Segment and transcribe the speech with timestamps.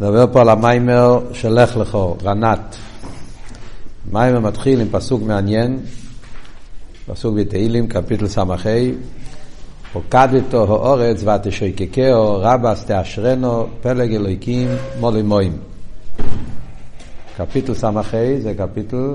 [0.00, 2.76] נדבר פה על המיימר של לך לכו, רנת.
[4.12, 5.80] מיימר מתחיל עם פסוק מעניין,
[7.06, 8.42] פסוק בתהילים, קפיטל ס"ה,
[9.92, 14.68] פוקדתו האורץ ותשקקהו, רבס תאשרנו, פלג אלוהיקים,
[15.00, 15.58] מולי מוים.
[17.36, 17.90] קפיטל ס"ה
[18.42, 19.14] זה קפיטל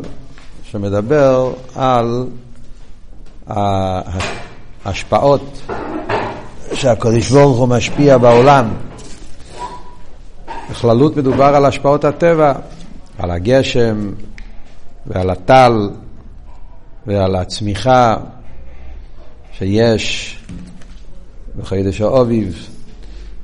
[0.64, 2.28] שמדבר על
[4.86, 5.62] ההשפעות
[6.74, 8.89] שהקדוש ברוך הוא משפיע בעולם.
[10.70, 12.54] בכללות מדובר על השפעות הטבע,
[13.18, 14.12] על הגשם
[15.08, 15.90] ועל הטל
[17.08, 18.18] ועל הצמיחה
[19.52, 20.38] שיש
[21.58, 22.68] בחידש האוביב.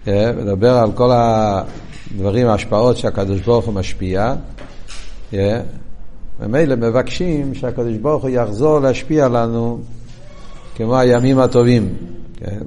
[0.08, 4.36] אה, מדבר על כל הדברים, ההשפעות שהקדוש ברוך הוא משפיע.
[5.34, 5.62] אה,
[6.40, 9.80] ממילא מבקשים שהקדוש ברוך הוא יחזור להשפיע לנו
[10.76, 11.94] כמו הימים הטובים.
[12.38, 12.60] כן?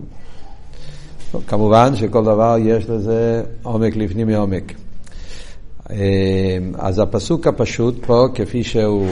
[1.46, 4.72] כמובן שכל דבר יש לזה עומק לפנים מעומק.
[5.90, 9.06] אה, אז הפסוק הפשוט פה, כפי שהוא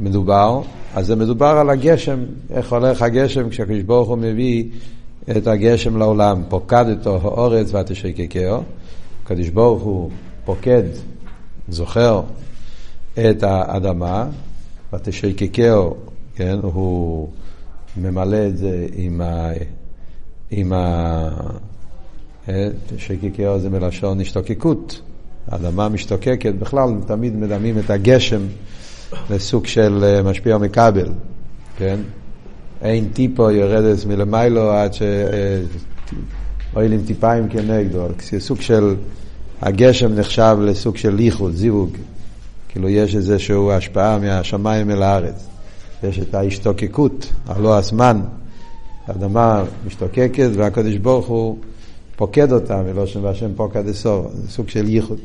[0.00, 0.60] מדובר,
[0.94, 4.64] אז זה מדובר על הגשם, איך הולך הגשם כשהקדוש ברוך הוא מביא
[5.36, 6.42] את הגשם לעולם.
[6.48, 8.62] פוקדתו האורץ ותשקקהו,
[9.24, 10.10] הקדוש ברוך הוא
[10.44, 10.82] פוקד,
[11.68, 12.20] זוכר
[13.14, 14.28] את האדמה,
[14.92, 15.94] ותשקקהו,
[16.34, 17.28] כן, הוא
[17.96, 19.50] ממלא את זה עם ה...
[20.50, 21.28] עם ה...
[22.48, 25.00] אה, שקיקר זה מלשון השתוקקות.
[25.48, 28.40] האדמה משתוקקת, בכלל תמיד מדמים את הגשם
[29.30, 31.08] לסוג של אה, משפיע מכבל,
[31.78, 32.00] כן?
[32.82, 35.02] אין טיפו יורדת מלמיילו עד ש...
[36.76, 38.06] אוהלים אה, טיפיים כנגדו,
[38.38, 38.94] סוג של,
[39.62, 41.90] הגשם נחשב לסוג של ייחוד, זיווג,
[42.68, 45.46] כאילו יש איזושהי השפעה מהשמיים אל הארץ,
[46.02, 48.20] יש את ההשתוקקות, הלא הזמן,
[49.06, 51.58] האדמה משתוקקת והקדוש ברוך הוא
[52.16, 55.18] פוקד אותה, מלושן והשם פוקד אסור, זה סוג של ייחוד.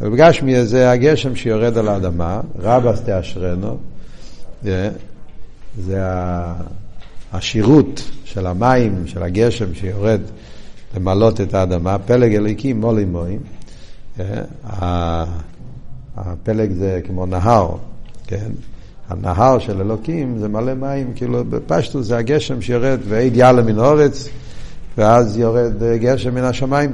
[0.00, 3.76] ובגשמי זה הגשם שיורד על האדמה, רבס תאשרנו,
[5.78, 6.00] זה
[7.32, 10.20] השירות של המים, של הגשם שיורד
[10.96, 13.40] למלות את האדמה, פלג אליקים מולי מוים,
[16.16, 17.76] הפלג זה כמו נהר,
[18.26, 18.50] כן?
[19.08, 24.28] הנהר של אלוקים זה מלא מים, כאילו בפשטו זה הגשם שיורד, ועד יאללה מן האורץ,
[24.98, 26.92] ואז יורד גשם מן השמיים.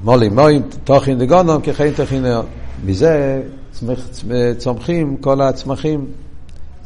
[0.00, 2.42] מולי מוים, תוכין דגונום, כחיים תכינר.
[2.84, 3.42] מזה
[4.58, 6.06] צומחים כל הצמחים.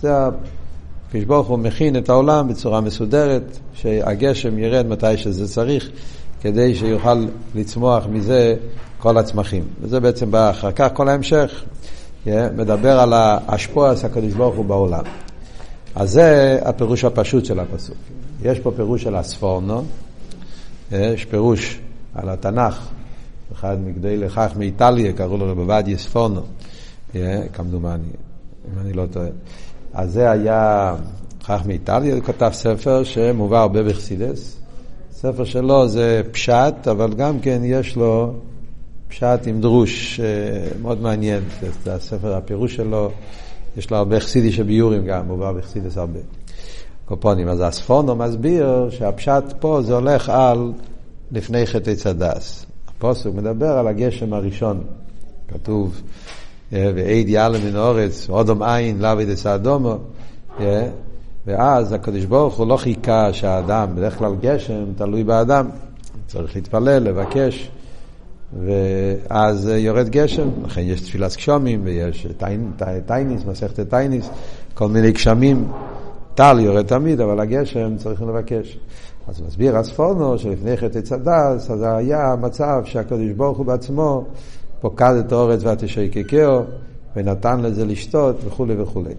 [0.01, 5.91] זה הקדוש ברוך הוא מכין את העולם בצורה מסודרת, שהגשם ירד מתי שזה צריך,
[6.41, 8.55] כדי שיוכל לצמוח מזה
[8.99, 9.65] כל הצמחים.
[9.81, 11.65] וזה בעצם בא אחר כך כל ההמשך.
[12.27, 15.05] מדבר על ההשפוע של הקדוש ברוך הוא בעולם.
[15.95, 17.97] אז זה הפירוש הפשוט של הפסוק.
[18.43, 19.85] יש פה פירוש של הספורנו,
[20.93, 21.81] יש פירוש
[22.15, 22.89] על התנ"ך,
[23.53, 26.41] אחד מגדי לכך מאיטליה, קראו לו רבבדיה ספורנו,
[27.53, 28.09] כמדומני,
[28.65, 29.29] אם אני לא טועה.
[29.93, 30.95] אז זה היה
[31.45, 34.60] כך מאיטליה, הוא כתב ספר שמובא הרבה בחסידס.
[35.21, 38.33] ספר שלו זה פשט, אבל גם כן יש לו
[39.09, 40.21] פשט עם דרוש
[40.83, 41.43] מאוד מעניין,
[41.85, 43.11] זה הספר, הפירוש שלו,
[43.77, 46.19] יש לו הרבה חסידי שביורים גם, הוא בא בחסידס הרבה.
[47.05, 47.49] קופונים.
[47.49, 50.73] אז הספונו מסביר שהפשט פה זה הולך על
[51.33, 52.67] לפני חטא צדס.
[52.89, 54.85] הפוסק מדבר על הגשם הראשון,
[55.49, 56.03] כתוב,
[56.73, 59.99] אה, ואד יעלה מן הארץ, אדם אין, לעבוד את האדמה,
[60.61, 60.89] אה,
[61.47, 65.69] ואז הקדוש ברוך הוא לא חיכה שהאדם, בדרך כלל גשם תלוי באדם,
[66.27, 67.71] צריך להתפלל, לבקש.
[68.59, 72.27] ואז יורד גשם, לכן יש תפילת גשמים ויש
[73.07, 74.31] תענית, מסכת תענית,
[74.75, 75.69] כל מיני גשמים.
[76.35, 78.79] טל יורד תמיד, אבל הגשם צריכים לבקש.
[79.29, 84.25] אז מסביר הספורנו שלפני חטא צדס, אז היה מצב שהקדוש ברוך הוא בעצמו
[84.81, 86.63] פוקד את האורץ ותשקקהו,
[87.17, 89.15] ונתן לזה לשתות וכולי וכולי.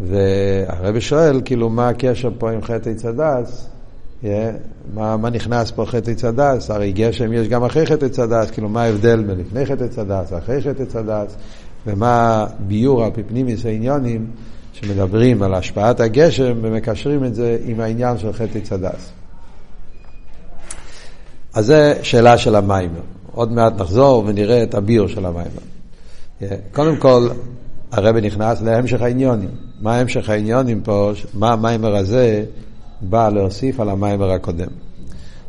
[0.00, 3.68] והרבי שואל, כאילו, מה הקשר פה עם חטא צדס?
[4.22, 4.26] Yeah,
[4.94, 6.70] מה, מה נכנס פה חטא צדס?
[6.70, 10.62] הרי גשם יש גם אחרי חטא צדס, כאילו מה ההבדל בין לפני חטא צדס, אחרי
[10.62, 11.36] חטא צדס,
[11.86, 14.26] ומה ביור על פי פנימיס העניונים
[14.72, 19.12] שמדברים על השפעת הגשם ומקשרים את זה עם העניין של חטא צדס.
[21.54, 22.90] אז זה שאלה של המים.
[23.32, 25.50] עוד מעט נחזור ונראה את הביור של המים.
[26.40, 27.28] Yeah, קודם כל,
[27.92, 29.69] הרבי נכנס להמשך העניונים.
[29.80, 31.12] מה המשך העניונים פה?
[31.34, 32.44] מה המיימר הזה?
[33.00, 34.68] בא להוסיף על המיימר הקודם.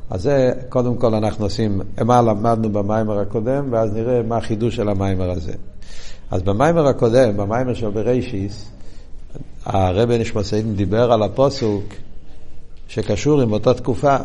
[0.09, 4.89] אז זה, קודם כל אנחנו עושים, מה למדנו במיימר הקודם, ואז נראה מה החידוש של
[4.89, 5.53] המיימר הזה.
[6.31, 8.71] אז במיימר הקודם, במיימר של בראשיס,
[9.65, 10.41] הרבי נשמע
[10.75, 11.83] דיבר על הפוסוק
[12.87, 14.17] שקשור עם אותה תקופה.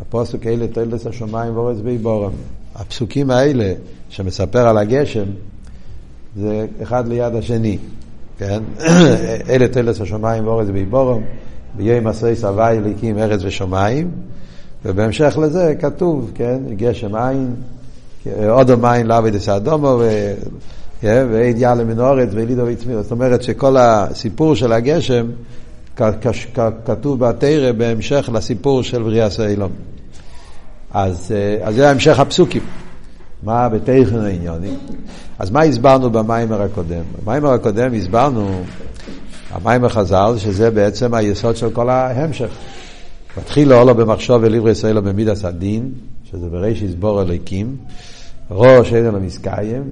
[0.00, 2.32] הפוסק אלה תולדס השמיים ואורץ בי בורם.
[2.74, 3.72] הפסוקים האלה
[4.08, 5.24] שמספר על הגשם
[6.36, 7.78] זה אחד ליד השני,
[8.38, 8.62] כן?
[9.50, 11.20] אלה תולדס השמיים ואורץ בי בורם,
[11.76, 14.10] ביום מעשי סבי אליקים ארץ ושמיים,
[14.84, 16.58] ובהמשך לזה כתוב, כן?
[16.76, 17.54] גשם עין,
[18.48, 20.00] אודום עין לעבד אסאדומו,
[21.02, 23.02] ועד יאללה מן האורץ ואלידו ויצמיר.
[23.02, 25.26] זאת אומרת שכל הסיפור של הגשם
[26.84, 29.70] כתוב בתרא בהמשך לסיפור של בריאס האילום.
[30.90, 32.62] אז, אה, אז זה המשך הפסוקים.
[33.42, 34.78] מה בתכן העניונים?
[35.38, 37.02] אז מה הסברנו במיימר הקודם?
[37.22, 38.62] במיימר הקודם הסברנו,
[39.50, 42.48] המיימר חז"ל, שזה בעצם היסוד של כל ההמשך.
[43.38, 45.92] מתחיל לעולו במחשוב ולברי ישראל במידס הדין,
[46.24, 47.76] שזה בריש יסבור אליקים,
[48.50, 49.82] ראש אין אלו מסקיים,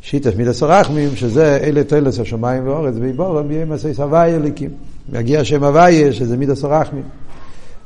[0.00, 4.70] שיטס מידס הרחמים, שזה אלה תולס השמיים ואורץ, ויבורם יהיה מעשי סבי אליקים.
[5.12, 7.02] מגיע שם הוויה, שזה מידס הרחמים.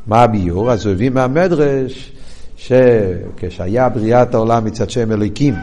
[0.07, 0.71] מה הביור?
[0.71, 2.13] אז הוא הביא מהמדרש,
[2.57, 5.55] שכשהיה בריאת העולם מצד שם אליקים,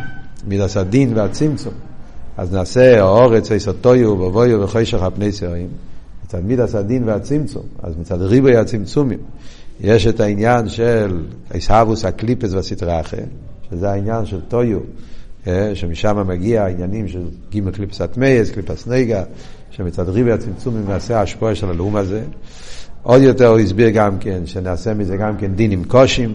[0.47, 1.73] מידס הדין והצמצום,
[2.37, 5.67] אז נעשה האורץ עשתויו ובויו וחשך על פני שרים.
[6.25, 9.19] מצד מידס הדין והצמצום, אז מצד ריבוי הצמצומים,
[9.79, 13.17] יש את העניין של עיסאוווס הקליפס והסטראחה,
[13.69, 14.79] שזה העניין של טויו,
[15.47, 19.23] אה, שמשם מגיע העניינים של גימל קליפות הטמאות, קליפת נוגה,
[19.71, 22.23] שמצד ריבוי הצמצומים נעשה השפעה של העולם הזה.
[23.03, 26.33] עוד יותר הוא הסביר גם כן, שנעשה מזה גם כן דינים קשים,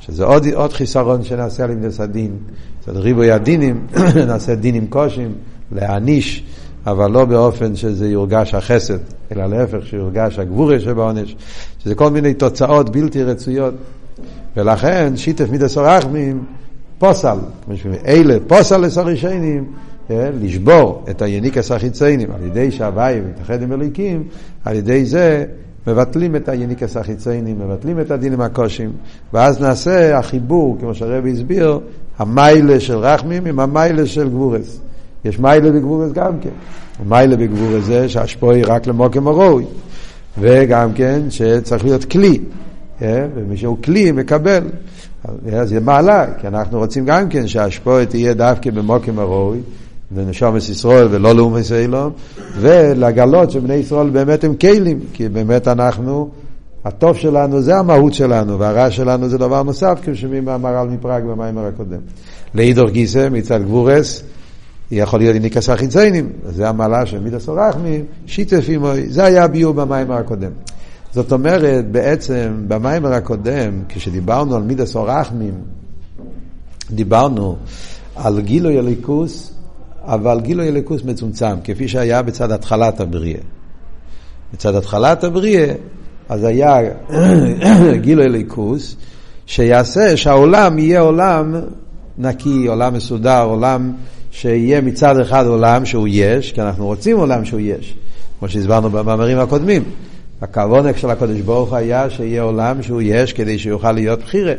[0.00, 2.36] שזה עוד, עוד חיסרון שנעשה על מידת הדין.
[2.80, 3.86] מצד ריבוי הדינים,
[4.28, 5.32] נעשה דינים קשים,
[5.72, 6.44] להעניש,
[6.86, 8.98] אבל לא באופן שזה יורגש החסד,
[9.32, 11.36] אלא להפך, שיורגש הגבורה שבעונש,
[11.78, 13.74] שזה כל מיני תוצאות בלתי רצויות.
[14.56, 16.44] ולכן שיתף מידת הרחמים
[16.98, 17.38] פוסל,
[18.06, 19.64] אלה פוסל לסרישיינים,
[20.08, 20.32] כן?
[20.40, 24.24] לשבור את היניקס החיציינים על ידי שהוואי מתאחד עם אליקים,
[24.64, 25.44] על ידי זה
[25.86, 28.92] מבטלים את היניקס החיציינים, מבטלים את הדינים הקושים,
[29.32, 31.80] ואז נעשה החיבור, כמו שהרבי הסביר,
[32.18, 34.80] המיילה של רחמים עם המיילה של גבורס.
[35.24, 36.50] יש מיילה בגבורס גם כן.
[37.00, 39.64] המיילה בגבורס זה שהשפוע היא רק למוקם הרוי,
[40.38, 42.40] וגם כן שצריך להיות כלי,
[42.98, 43.28] כן?
[43.34, 44.62] ומי שהוא כלי מקבל.
[45.64, 49.58] זה מעלה, כי אנחנו רוצים גם כן שההשפועה תהיה דווקא במוקם הרוי,
[50.16, 52.12] לנשומת ישראל ולא לאומס אילון,
[52.60, 56.30] ולגלות שבני ישראל באמת הם כלים, כי באמת אנחנו,
[56.84, 61.66] הטוב שלנו זה המהות שלנו, והרע שלנו זה דבר נוסף, כמו שומעים מהמר"ל מפראג במיימר
[61.66, 62.00] הקודם.
[62.54, 64.22] לאידור גיסא מצד גבורס,
[64.90, 70.14] יכול להיות איניקס החיציינים, זה המעלה של מידס הרחמים, שיתף עמוי, זה היה הביור במיימר
[70.14, 70.50] הקודם.
[71.12, 75.54] זאת אומרת, בעצם, במיימר הקודם, כשדיברנו על מידס הרחמים,
[76.90, 77.56] דיברנו
[78.16, 79.59] על גילוי הליכוס
[80.04, 83.40] אבל גילוי אלוקוס מצומצם, כפי שהיה בצד התחלת הבריאה.
[84.52, 85.72] בצד התחלת הבריאה,
[86.28, 86.78] אז היה
[88.04, 88.96] גילוי אלוקוס,
[89.46, 91.54] שיעשה שהעולם יהיה עולם
[92.18, 93.92] נקי, עולם מסודר, עולם
[94.30, 97.94] שיהיה מצד אחד עולם שהוא יש, כי אנחנו רוצים עולם שהוא יש,
[98.38, 99.82] כמו שהסברנו במאמרים הקודמים.
[100.42, 104.52] הכוונק של הקדוש ברוך היה שיהיה עולם שהוא יש כדי שיוכל להיות בחירה,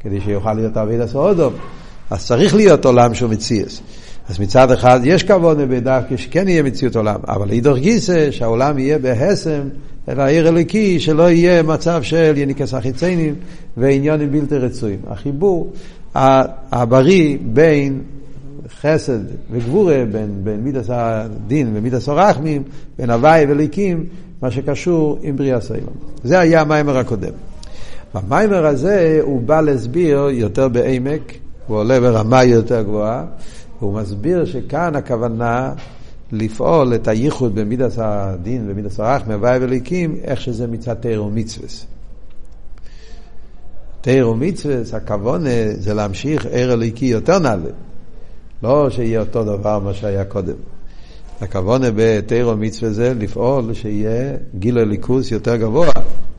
[0.00, 1.52] כדי שיוכל להיות אביד הסעודום.
[2.10, 3.82] אז צריך להיות עולם שהוא מציאס.
[4.28, 8.98] אז מצד אחד יש כבוד בדווקא שכן יהיה מציאות עולם, אבל אידור גיסא שהעולם יהיה
[8.98, 9.60] בהסם
[10.08, 13.34] אל העיר אלוקי, שלא יהיה מצב של יניקס החיציינים
[13.76, 14.98] ועניונים בלתי רצויים.
[15.08, 15.72] החיבור
[16.14, 18.00] הבריא בין
[18.80, 22.62] חסד וגבורה, בין, בין מידת הדין ומידת הרחמים,
[22.98, 24.04] בין הוי' ואלוקים,
[24.42, 25.94] מה שקשור עם בריאת העולם.
[26.24, 27.32] זה היה המאמר הקודם.
[28.14, 31.32] במאמר הזה הוא בא להסביר יותר בעומק,
[31.66, 33.24] הוא עולה ברמה יותר גבוהה.
[33.80, 35.72] והוא מסביר שכאן הכוונה
[36.32, 41.86] לפעול את הייחוד במידת הדין ומידת הרחמים, הוי' ואלוקים, איך שזה מצד תורה ומצוות.
[44.00, 47.70] תאר ומצווס, הכוונה זה להמשיך ער אליקי יותר נעלה.
[48.62, 50.54] לא שיהיה אותו דבר מה שהיה קודם.
[51.40, 55.92] הכוונה בתאר ומצווה זה לפעול שיהיה גיל הליכוס יותר גבוה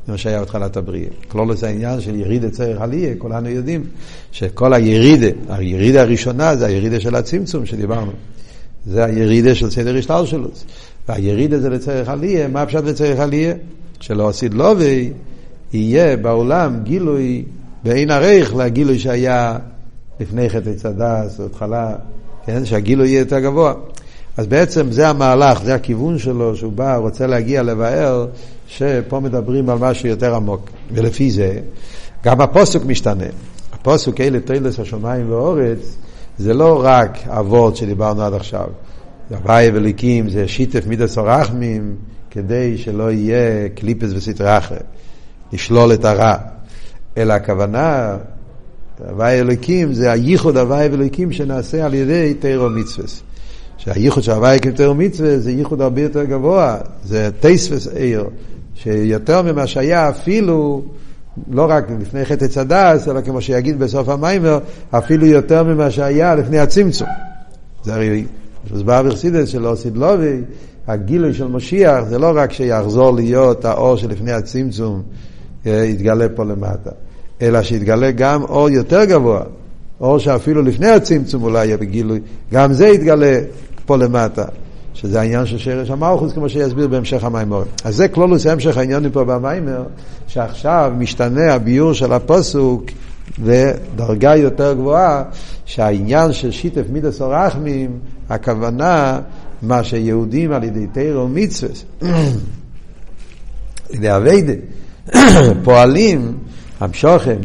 [0.08, 1.10] ממה שהיה בתחילת הבריאה.
[1.28, 3.84] כלול זה העניין של ירידה צריך עלייה, כולנו יודעים
[4.32, 8.12] שכל הירידה, הירידה הראשונה זה הירידה של הצמצום שדיברנו.
[8.86, 10.48] זה הירידה של סדר השטר שלו.
[11.08, 13.54] והירידה זה לצריך עלייה, מה פשוט לצריך עלייה?
[14.00, 15.12] שלא עשית לובי,
[15.74, 17.44] יהיה בעולם גילוי
[17.84, 19.58] בעין ערך לגילוי שהיה
[20.20, 21.96] לפני חטא צדס, התחלה,
[22.46, 22.66] כן?
[22.66, 23.74] שהגילוי יהיה יותר גבוה.
[24.38, 28.28] אז בעצם זה המהלך, זה הכיוון שלו, שהוא בא, רוצה להגיע לבאר,
[28.78, 30.70] שפה מדברים על משהו יותר עמוק.
[30.92, 31.60] ולפי זה,
[32.24, 33.26] גם הפוסק משתנה.
[33.74, 35.98] הפוסק אלה תוילס השמיים ואורץ,
[36.38, 38.68] זה לא רק אבות שדיברנו עד עכשיו.
[39.30, 41.96] הוואי וליקים זה שיתף מידס הרחמים,
[42.32, 44.76] כדי שלא יהיה קליפס וסטרחה,
[45.54, 46.36] לשלול את הרע.
[47.18, 48.18] אלא הכוונה,
[49.10, 53.08] הוואי אלוקים זה הייחוד הוואי אלוקים שנעשה על ידי תירו מצווה.
[53.78, 58.26] שהייחוד של הוואי אלוקים תירו מצווה זה ייחוד הרבה יותר גבוה, זה טייספס עיר,
[58.84, 60.82] שיותר ממה שהיה אפילו
[61.52, 64.60] לא רק לפני חטא צדס, אלא כמו שיגיד בסוף המיימר,
[64.90, 67.08] אפילו יותר ממה שהיה לפני הצמצום.
[67.84, 68.26] זה הרי
[68.72, 70.42] מוסבר בחסידס של אוסיד לובי,
[70.88, 75.02] הגילוי של משיח זה לא רק שיחזור להיות האור שלפני הצמצום
[75.66, 76.92] אה, יתגלה פה למטה,
[77.42, 79.42] אלא שיתגלה גם אור יותר גבוה,
[80.02, 82.20] אור שאפילו לפני הצמצום אולי יהיה בגילוי,
[82.54, 83.40] גם זה יתגלה
[83.86, 84.46] פה למטה.
[84.94, 87.68] שזה העניין של שרש המלכוס, כמו שיסביר בהמשך המיימורים.
[87.84, 89.84] אז זה כלולוס המשך העניין פה במיימר,
[90.28, 92.84] שעכשיו משתנה הביור של הפוסוק
[93.40, 95.24] ודרגה יותר גבוהה,
[95.66, 99.20] שהעניין של שיתף מידס אורחמים, הכוונה,
[99.62, 101.72] מה שיהודים על ידי תירו מצווה,
[102.02, 102.10] על
[103.96, 104.54] ידי אביידה,
[105.64, 106.38] פועלים,
[106.80, 107.38] המשוכם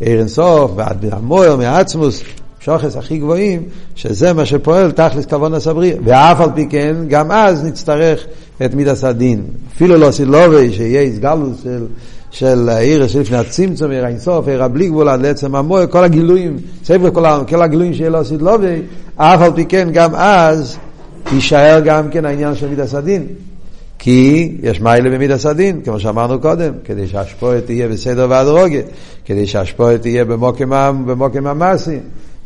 [0.00, 2.22] מארן סוף ועד המויר, מעצמוס,
[2.64, 3.62] שוחס הכי גבוהים,
[3.94, 5.94] שזה מה שפועל תכלס כבון הסבריא.
[6.04, 8.26] ואף על פי כן, גם אז נצטרך
[8.64, 9.42] את מידס הדין.
[9.76, 11.86] אפילו לא סילובי, שיהיה הסגלוס של,
[12.30, 17.10] של העיר שלפני הצמצום, עיר האינסוף, עיר הבלי גבול עד לעצם המוער, כל הגילויים, ספר
[17.10, 18.82] כל, כל הגילויים שיהיה לא סילובי,
[19.16, 20.76] אף על פי כן, גם אז
[21.32, 23.26] יישאר גם כן העניין של מידס הדין.
[23.98, 28.80] כי יש מיילה במידס הדין, כמו שאמרנו קודם, כדי שהשפועת תהיה בסדר והדרוגה,
[29.24, 32.00] כדי שהשפועת תהיה במוקם המעשים.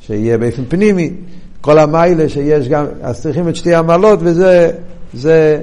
[0.08, 1.12] שיהיה באופן פנימי,
[1.60, 4.70] כל המיילה שיש גם, אז צריכים את שתי המעלות וזה
[5.14, 5.62] זה,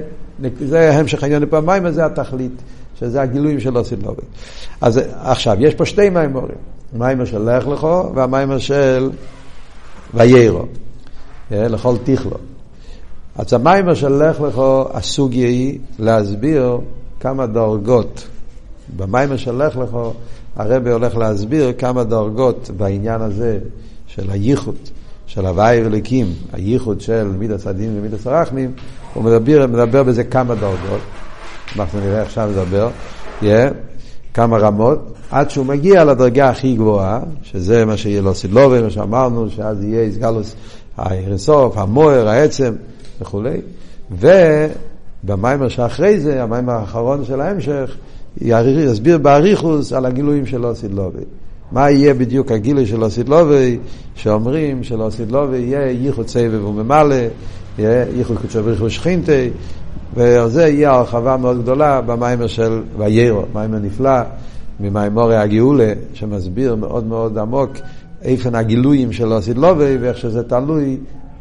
[0.58, 2.62] זה המשך העניין לפעמיים, זה התכלית,
[3.00, 4.14] שזה הגילויים של עושים לו.
[4.80, 6.56] אז עכשיו, יש פה שתי מיימורים,
[6.92, 9.10] מיימר של לך לכו והמיימר של
[10.14, 10.62] ויירו,
[11.52, 12.36] אה, לכל תכלו.
[13.36, 16.78] אז המיימר של לך לכו, הסוגיה היא להסביר
[17.20, 18.28] כמה דרגות.
[18.96, 20.12] במיימר של לך לכו,
[20.56, 23.58] הרבי הולך להסביר כמה דרגות בעניין הזה
[24.16, 24.76] של הייחוד,
[25.26, 28.72] של הוואי וליקים, הייחוד של מידס הדין ומידס הרחמים,
[29.14, 31.00] הוא מדבר, מדבר בזה כמה דרגות,
[31.76, 32.88] אנחנו נראה עכשיו לדבר,
[33.42, 33.44] yeah,
[34.34, 39.50] כמה רמות, עד שהוא מגיע לדרגה הכי גבוהה, שזה מה שיהיה לו סילובי, מה שאמרנו,
[39.50, 40.54] שאז יהיה איסגלוס
[40.96, 42.74] האירסוף, המוער, העצם
[43.20, 43.60] וכולי,
[44.10, 47.96] ובמיימר שאחרי זה, המיימר האחרון של ההמשך,
[48.40, 51.24] יסביר באריכוס על הגילויים של אוסידלובי.
[51.72, 53.78] מה יהיה בדיוק הגילוי של העתיד לבוא,
[54.14, 57.16] שאומרים שלעתיד לבוא יהיה ייחוד סובב וממלא,
[57.78, 59.50] יהיה ייחוד קודשא בריך הוא ושכינתיה,
[60.14, 64.20] ועל זה יהיה הרחבה מאוד גדולה במאמר של וירא, מאמר נפלא
[64.80, 67.70] ממאמרי הגאולה, שמסביר מאוד מאוד עמוק
[68.22, 70.96] אופן הגילויים של העתיד לבוא ואיך שזה תלוי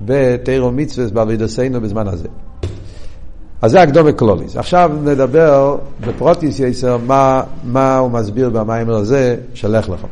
[0.06, 2.28] בתורה ומצוות בעבודתנו בזמן הזה.
[3.62, 4.58] אז זה הקדמה כללית.
[4.58, 10.06] עכשיו נדבר בפרטיות יותר מה, מה הוא מסביר במאמר הזה של לך לך.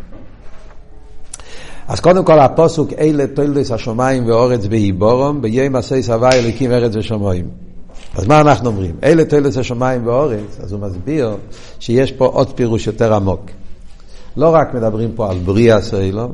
[1.88, 7.47] אז קודם כל הפוסוק אלה תולדס השמיים ואורץ בהיבורום ביום מעשי סבי אליקים ארץ ושמיים.
[8.15, 8.95] אז מה אנחנו אומרים?
[9.03, 11.38] אלה תולדס השמיים ואורץ, אז הוא מסביר
[11.79, 13.45] שיש פה עוד פירוש יותר עמוק.
[14.38, 16.31] לא רק מדברים פה על בריאה סוילום,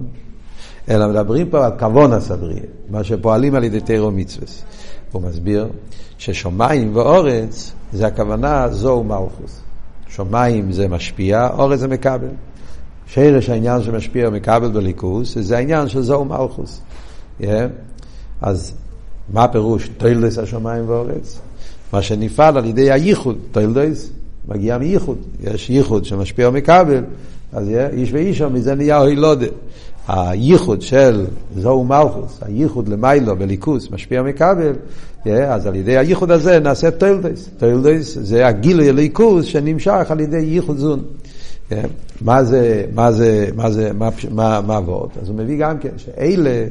[0.89, 4.47] אלא מדברים פה על כוון הסבריה, מה שפועלים על ידי תירו מצווה.
[5.11, 5.67] הוא מסביר
[6.17, 9.61] ששמיים ואורץ זה הכוונה זו מלכוס.
[10.07, 12.27] שמיים זה משפיע, אורץ זה מקבל.
[13.07, 16.81] שורש העניין שמשפיע ומקבל באלוקות, זה העניין של ז"א ומלכות.
[17.41, 17.45] Yeah.
[18.41, 18.73] אז
[19.33, 21.39] מה הפירוש תולדות השמיים והארץ?
[21.93, 24.09] מה שנפעל על ידי הייחוד, תולדות
[24.47, 25.17] מגיע מייחוד.
[25.41, 27.03] יש ייחוד שמשפיע ומקבל,
[27.53, 29.47] אז yeah, איש ואישה, מזה נהיה הילודה.
[30.09, 31.25] הייחוד של
[31.55, 34.73] ז"א ומלכות, הייחוד למעלה באלוקות, משפיע מקבל,
[35.25, 37.49] אז על ידי הייחוד הזה נעשה תולדות.
[37.57, 41.03] תולדות זה הגילוי אלוקות שנמשך על ידי ייחוד זו"ן.
[42.21, 45.09] מה זה, מה זה, מה זה, מה, מה, מה עבוד?
[45.21, 46.65] אז הוא מביא גם כן שאלה,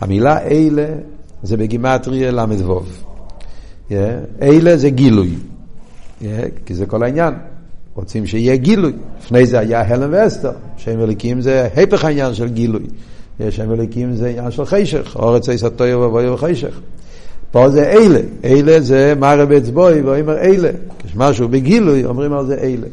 [0.00, 0.86] המילה אלה
[1.42, 2.82] זה בגימטריה ל"ו.
[4.42, 5.34] אלה זה גילוי,
[6.66, 7.34] כי זה כל העניין.
[7.96, 8.92] רוצים שיהיה גילוי.
[9.20, 10.50] לפני זה היה הלם ואסתר.
[10.76, 12.82] שם אליקים זה הפך העניין של גילוי.
[13.50, 15.16] שם אליקים זה עניין של חשך.
[15.16, 16.80] אורץ עץ התויר ובויר וחשך.
[17.50, 18.20] פה זה אלה.
[18.44, 20.70] אלה זה מראה באצבוי ואומר אלה.
[20.98, 22.86] כשמשהו בגילוי אומרים על זה אלה.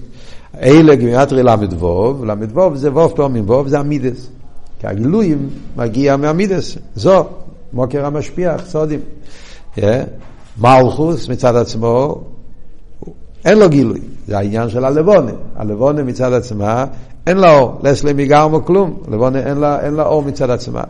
[0.61, 4.29] אלה גימטרי ל"ו, ל"ו זה ווב פעמים ווב זה המידס.
[4.79, 6.77] כי הגילויים מגיע מהמידס.
[6.95, 7.25] זו,
[7.73, 8.99] מוקר המשפיח, סודים.
[10.61, 12.21] מלכוס מצד עצמו
[13.45, 15.31] אין לו גילוי, זה העניין של הלבונה.
[15.55, 16.85] הלבונה מצד עצמה,
[17.27, 20.81] אין לה אור, לסלי מגרמו כלום, הלבונה אין לה, אין לה אור מצד עצמה.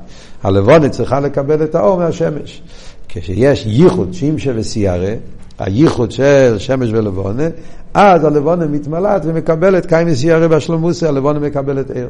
[0.44, 2.62] הלבונה צריכה לקבל את האור מהשמש.
[3.10, 5.14] כשיש ייחוד שמשא וסיהרא,
[5.60, 7.48] הייחוד של שמש ולבנה,
[7.94, 12.08] אז הלבנה מתמלאת ומקבלת קיימא סיהרא באשלמותא, הלבנה מקבלת אור.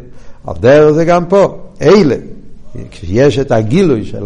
[0.48, 2.16] על דרך זה גם פה, אלה,
[2.92, 4.26] כשיש את הגילוי של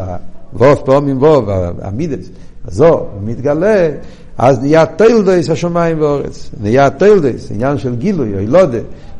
[0.53, 1.49] הוו פעמים וו,
[1.81, 2.29] המידות,
[2.65, 3.89] הז"א, מתגלה,
[4.37, 8.77] אז נהיה תולדות השמיים והארץ, נהיה טיילדס, עניין של גילוי, אילודה,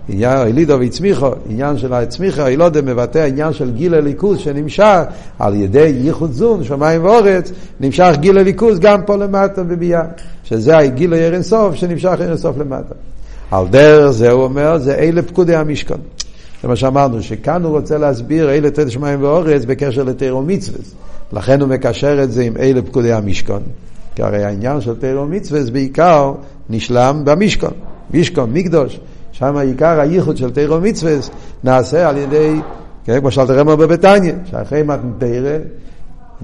[0.10, 5.02] עניין הלידה והצמיחה, עניין של הצמיחה, אילודה מבטא עניין של גילוי אלוקות שנמשך
[5.40, 10.04] על ידי ייחוד זון, שמיים ואורץ, נמשך גיל הליכוז גם פה למטה בביאה,
[10.44, 12.96] שזה הגיל העיר אינסוף שנמשך עיר אינסוף למטה.
[13.52, 16.00] על דרך זה הוא אומר, זה אלה פקודי המשכון.
[16.62, 20.80] זה מה שאמרנו, שכאן הוא רוצה להסביר אלה תת שמיים ואורץ בקשר לתירו מצווה.
[21.34, 23.62] לכן הוא מקשר את זה עם אלה פקודי המשכון.
[24.18, 26.34] כי הרי העניין של תירו מצווה בעיקר
[26.70, 27.72] נשלם במשכון.
[28.14, 29.00] משכון, מקדוש.
[29.32, 31.14] שם עיקר הייחוד של תירו מצווה
[31.64, 32.56] נעשה על ידי,
[33.06, 35.58] כן, כמו שאלת רמר בביתניה, שאחרי מתנתרא,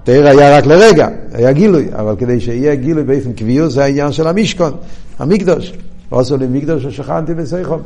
[0.03, 4.27] תרא היה רק לרגע, היה גילוי, אבל כדי שיהיה גילוי באופן קביעוס זה העניין של
[4.27, 4.73] המשכון,
[5.19, 5.73] המקדוש.
[6.11, 7.81] עשו לי מקדוש ששכנתי בסייחום.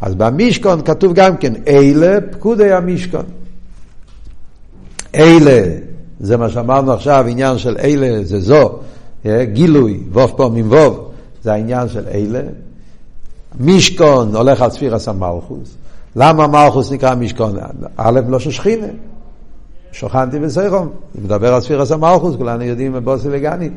[0.00, 3.24] אז במשכון כתוב גם כן, אלה פקודי המשכון.
[5.14, 5.62] אלה,
[6.20, 8.78] זה מה שאמרנו עכשיו, עניין של אלה זה זו,
[9.42, 11.10] גילוי, ווב פעמים ווב,
[11.42, 12.40] זה העניין של אלה.
[13.60, 15.76] משכון הולך על ספירס המלכוס.
[16.16, 17.56] למה מלכוס נקרא משכון?
[17.96, 18.86] א', לא ששכינה.
[19.92, 20.88] שוכנתי בסייחום.
[21.14, 23.70] זה מדבר על ספירס המלכוס, כולנו יודעים בבוסי וגני.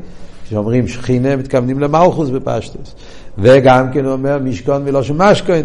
[0.46, 2.94] כשאומרים שכינה, מתכוונים למלכוס בפשטוס.
[3.38, 5.62] וגם כן הוא אומר משכון מלושן משכון.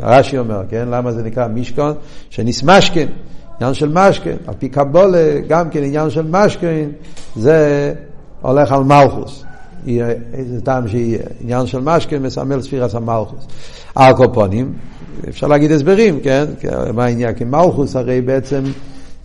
[0.00, 0.88] רש"י אומר, כן?
[0.88, 1.92] למה זה נקרא משכון?
[2.30, 3.06] שנסמשכן.
[3.60, 4.36] עניין של משכן.
[4.46, 6.88] על פי קבולה, גם כן עניין של משכן,
[7.36, 7.92] זה
[8.42, 9.44] הולך על מלכוס.
[10.34, 11.18] איזה טעם שיהיה.
[11.40, 13.46] עניין של משכן מסמל ספירס המלכוס.
[13.94, 14.72] על קופונים,
[15.28, 16.44] אפשר להגיד הסברים, כן?
[16.94, 17.34] מה העניין?
[17.34, 18.64] כי מלכוס הרי בעצם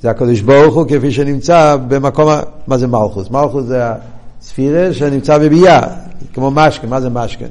[0.01, 2.31] זה הקדוש ברוך הוא כפי שנמצא במקום,
[2.67, 3.31] מה זה מלכוס?
[3.31, 3.83] מלכוס זה
[4.41, 5.81] הספירה שנמצא בביאה,
[6.33, 7.47] כמו משכן, מה זה משכן?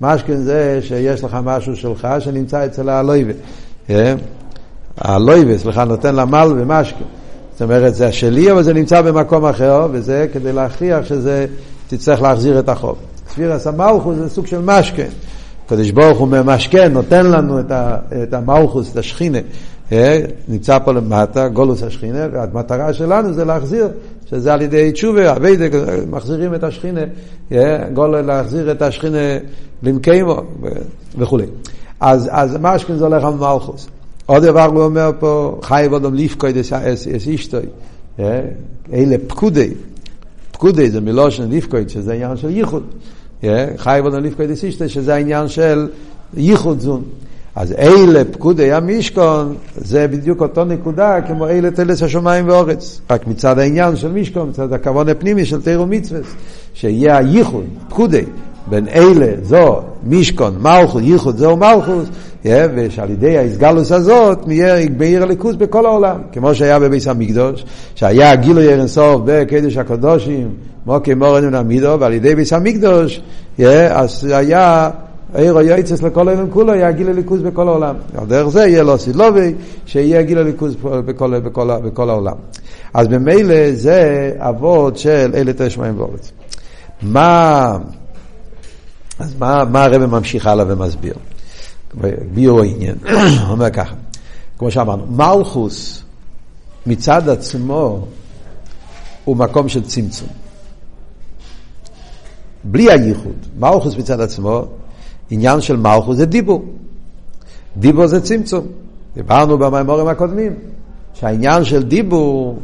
[0.00, 3.32] משכן זה שיש לך משהו שלך שנמצא אצל הלויבה.
[3.86, 4.16] כן?
[4.98, 7.04] הלויבה, סליחה, נותן לה מל ומשכן.
[7.54, 11.46] זאת אומרת, זה שלי, אבל זה נמצא במקום אחר, וזה כדי להכריח שזה
[11.88, 12.96] תצטרך להחזיר את החוב.
[13.28, 15.08] ספירס המלכוס זה סוג של משכן.
[15.66, 17.60] הקדוש ברוך הוא ממשכן, נותן לנו
[18.22, 19.38] את המלכוס, את השכינה.
[19.92, 23.88] אה, נמצא פה למטה, גולוס השכינה, והמטרה שלנו זה להחזיר,
[24.30, 25.64] שזה על ידי תשובה, אביידה,
[26.10, 27.00] מחזירים את השכינה,
[27.52, 29.18] אה, גול להחזיר את השכינה
[29.82, 30.40] למקיימו
[31.18, 31.46] וכולי.
[32.00, 33.88] אז, אז משכן זה הולך על מלכוס.
[34.26, 36.72] עוד דבר הוא אומר פה, חי ואדם ליפקוי דס
[37.26, 37.66] אישתוי.
[38.18, 38.40] אה,
[38.92, 39.70] אלה פקודי,
[40.52, 42.82] פקודי זה מלושן ליפקויד, שזה עניין של ייחוד.
[43.76, 45.88] חי ולא ליפקויד איסישטה, שזה העניין של
[46.36, 47.02] ייחוד זון.
[47.56, 53.00] אז אלה פקודי המשכון, זה בדיוק אותו נקודה כמו אלה תלס השמיים ואורץ.
[53.10, 56.20] רק מצד העניין של משכון, מצד הכבוד הפנימי של תירו מצווה,
[56.74, 58.24] שיהיה הייחוד, פקודי,
[58.66, 62.06] בין אלה, זו, משכון, מלכות, ייחוד, זו מלכות,
[62.46, 68.72] ושעל ידי ההסגלוס הזאת נהיה בעיר הליכוז בכל העולם, כמו שהיה בביס המקדוש, שהיה גילוי
[68.72, 70.50] ערן סוף בקדש הקדושים,
[70.86, 73.22] מוקי מורן ונמידו, ועל ידי ביס המקדוש,
[73.90, 74.90] אז היה
[75.34, 77.94] עיר היועצס לכל העולם כולו, היה גיל הליכוז בכל העולם.
[78.16, 79.54] על דרך זה יהיה לו סילובי,
[79.86, 82.36] שיהיה גיל הליכוז בכל, בכל, בכל העולם.
[82.94, 86.32] אז ממילא זה אבות של אלה תשמעים ואורץ.
[87.02, 87.76] מה...
[89.18, 91.14] אז מה, מה הרב ממשיך הלאה ומסביר?
[92.34, 92.96] ביור העניין.
[93.50, 93.94] אומר ככה,
[94.58, 96.02] כמו שאמרנו, מלכוס
[96.86, 98.06] מצד עצמו
[99.24, 100.28] הוא מקום של צמצום.
[102.64, 104.64] בלי הייחוד, מלכוס מצד עצמו,
[105.30, 106.64] עניין של מלכוס זה דיבור.
[107.76, 108.66] דיבור זה צמצום.
[109.14, 110.52] דיברנו במימורים הקודמים,
[111.14, 112.58] שהעניין של דיבור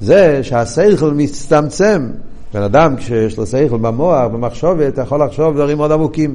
[0.00, 2.10] זה שהשכל מצטמצם
[2.54, 6.34] בן אדם, כשיש לו שכל במוח, במחשובת, אתה יכול לחשוב דברים מאוד עמוקים.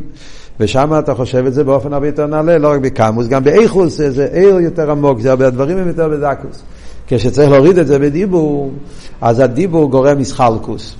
[0.59, 4.27] ושם אתה חושב את זה באופן הרבה יותר נעלה, לא רק בקמוס, גם באיכוס זה
[4.31, 6.63] עיר יותר עמוק, זה הרבה הדברים הם יותר בדקוס.
[7.07, 8.71] כשצריך להוריד את זה בדיבור,
[9.21, 10.95] אז הדיבור גורם מסחלקוס.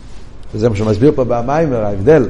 [0.53, 2.27] וזה מה שמסביר פה במיימר, ההבדל,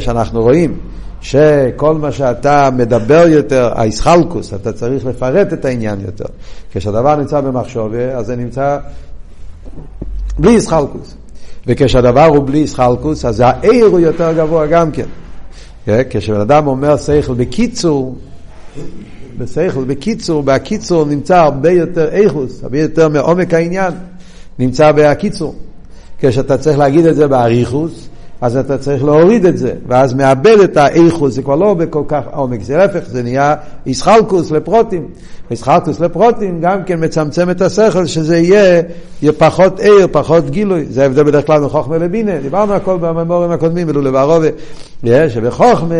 [0.00, 0.78] שאנחנו רואים
[1.20, 6.24] שכל מה שאתה מדבר יותר, האיסחלקוס, אתה צריך לפרט את העניין יותר.
[6.72, 8.78] כשהדבר נמצא במחשובה, אז זה נמצא
[10.38, 11.14] בלי איסחלקוס.
[11.66, 15.06] וכשהדבר הוא בלי איסחלקוס, אז העיר הוא יותר גבוה גם כן.
[15.86, 16.02] כן.
[16.10, 18.16] כשבן אדם אומר שכל בקיצור,
[19.38, 23.92] בשכל בקיצור, בהקיצור נמצא הרבה יותר איכוס, הרבה יותר מעומק העניין,
[24.58, 25.54] נמצא בהקיצור.
[26.18, 28.08] כשאתה צריך להגיד את זה באריכוס,
[28.40, 32.22] אז אתה צריך להוריד את זה, ואז מאבד את האיכות, זה כבר לא בכל כך
[32.32, 33.54] עומק, זה להפך, זה נהיה
[33.86, 35.06] איסחלקוס לפרוטים.
[35.50, 38.82] איסחלקוס לפרוטים גם כן מצמצם את השכל, שזה יהיה,
[39.22, 40.86] יהיה פחות עיר, פחות גילוי.
[40.90, 44.48] זה ההבדל בדרך כלל מחוכמה לבינה, דיברנו הכל בממורים הקודמים, ולו לבערובה,
[45.28, 45.94] שבחוכמה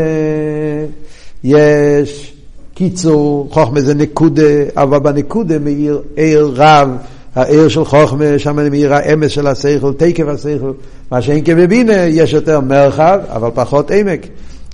[1.44, 2.34] יש
[2.74, 4.42] קיצור, חוכמה זה נקודה,
[4.76, 6.88] אבל בנקודה מאיר עיר רב.
[7.36, 10.72] העיר של חוכמה, שם מאיר האמס של השכל, תקף השכל,
[11.10, 14.26] מה שאין כבבינה, יש יותר מרחב, אבל פחות עמק.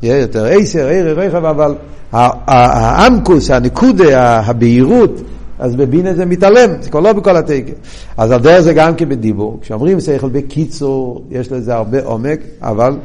[0.03, 1.75] יהיה יותר עשר, עיר, רכב, אבל
[2.13, 5.21] האמקוס, הנקודה, הבהירות,
[5.59, 7.73] אז בבינה זה מתעלם, זה כבר לא בכל התקף.
[8.17, 9.59] אז על דרך זה גם כן בדיבור.
[9.63, 12.97] כשאומרים שכל בקיצור, יש לזה הרבה עומק, אבל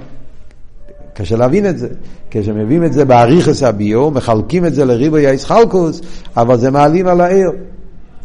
[1.13, 1.87] קשה להבין את זה.
[2.31, 6.01] כשמביאים את זה באריכס הביור, מחלקים את זה לריבוי הישחלקוס,
[6.37, 7.51] אבל זה מעלים על העיר.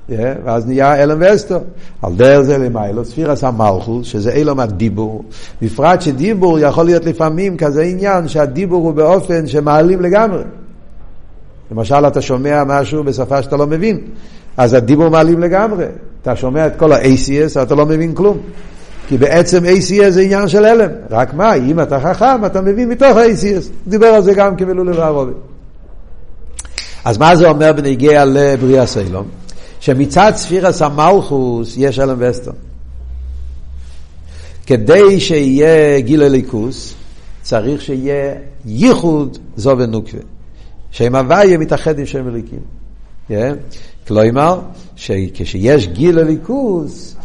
[0.09, 1.59] ואז נהיה אלם ואסתו.
[2.03, 5.25] על דרך זה למיילו, ספירס המלכוס, שזה אילום הדיבור.
[5.63, 10.43] בפרט שדיבור יכול להיות לפעמים כזה עניין שהדיבור הוא באופן שמעלים לגמרי.
[11.71, 14.01] למשל, אתה שומע משהו בשפה שאתה לא מבין,
[14.57, 15.87] אז הדיבור מעלים לגמרי.
[16.23, 18.39] אתה שומע את כל ה-ACS, אתה לא מבין כלום.
[19.09, 20.91] כי בעצם ACS זה עניין של הלם.
[21.11, 23.89] רק מה, אם אתה חכם, אתה מבין מתוך ה-ACS.
[23.89, 25.33] דיבר על זה גם כמילול לבערובי.
[27.05, 29.42] אז מה זה אומר בנגיע לבריאה סיילום?
[29.83, 32.51] שמצד ספירס המלכוס יש אלם וסטר.
[34.67, 36.95] כדי שיהיה גיל הליכוס,
[37.43, 38.35] צריך שיהיה
[38.67, 40.19] ייחוד זו ונוקבה.
[40.91, 42.59] שם הוויה מתאחד עם שם אליקים.
[43.31, 43.33] Yeah.
[44.07, 44.61] כלומר,
[44.97, 47.17] שכשיש גיל הליכוס,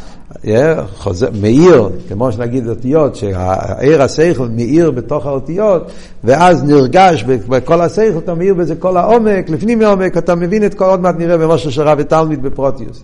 [0.98, 5.92] חוזר, מאיר, כמו שנגיד אותיות, שהעיר השכל מאיר בתוך האותיות,
[6.24, 10.86] ואז נרגש בכל השכל, אתה מאיר בזה כל העומק, לפנים מעומק, אתה מבין את כל,
[10.86, 13.04] עוד מעט נראה במשה של רבי תלמיד בפרוטיוס.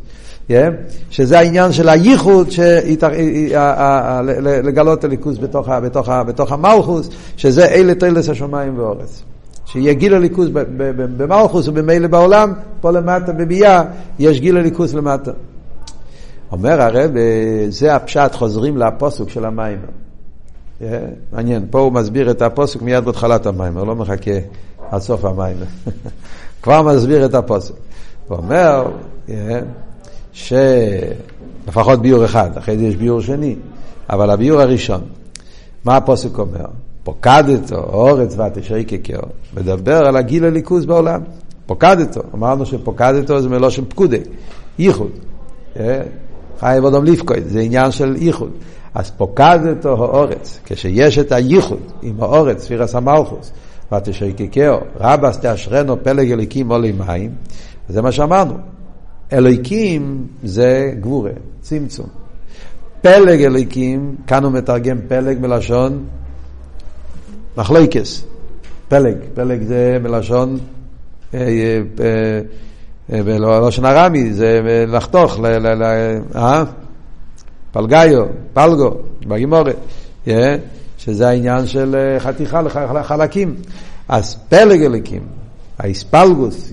[0.49, 0.53] Yeah,
[1.09, 2.47] שזה העניין של הייחוד,
[4.63, 9.23] לגלות הליכוז בתוך, בתוך, בתוך המלכוס, שזה אלה תלס השמיים ואורץ.
[9.65, 10.49] שיהיה גיל הליכוז
[11.17, 13.83] במלכוס ובמילא בעולם, פה למטה בביאה
[14.19, 15.31] יש גיל הליכוז למטה.
[16.53, 17.11] אומר הרב,
[17.69, 19.79] זה הפשט, חוזרים לפוסוק של המים.
[20.81, 20.99] אה,
[21.31, 24.31] מעניין, פה הוא מסביר את הפוסק מיד בהתחלת המים, הוא לא מחכה
[24.91, 25.57] עד סוף המים.
[26.63, 27.73] כבר מסביר את הפוסק.
[28.27, 28.91] הוא אומר
[29.29, 29.59] אה,
[30.33, 33.55] שלפחות ביור אחד, אחרי זה יש ביור שני,
[34.09, 35.01] אבל הביור הראשון,
[35.85, 36.65] מה הפוסק אומר?
[37.03, 39.19] פוקדתו, אורץ ותשרי כקר,
[39.53, 41.21] מדבר על הגיל הליכוז בעולם.
[41.65, 44.21] פוקדתו, אמרנו שפוקדתו זה מלושן פקודי,
[44.79, 45.11] ייחוד.
[46.63, 48.51] אה, חי ואודום ליפקוי, זה עניין של ייחוד.
[48.93, 53.51] אז פוקדתו האורץ, כשיש את הייחוד עם האורץ, ספירס המלכוס,
[53.91, 57.31] ותשקקהו, רבס תאשרנו פלג אליקים עולי מים,
[57.89, 58.53] זה מה שאמרנו.
[59.33, 62.07] אלוהיקים זה גבורה, צמצום.
[63.01, 66.05] פלג אלוהיקים, כאן הוא מתרגם פלג מלשון
[67.57, 68.23] מחלקס.
[68.87, 70.57] פלג, פלג זה מלשון
[71.33, 72.41] אה, אה,
[73.09, 75.39] בלשון ארמי זה לחתוך,
[76.35, 76.63] אה?
[77.71, 78.91] פלגאיו, פלגו,
[79.27, 79.75] בגימורת,
[80.97, 82.61] שזה העניין של אה, חתיכה
[82.93, 83.55] לחלקים.
[84.07, 85.21] אז פלג אליקים,
[85.79, 86.71] האספלגוס,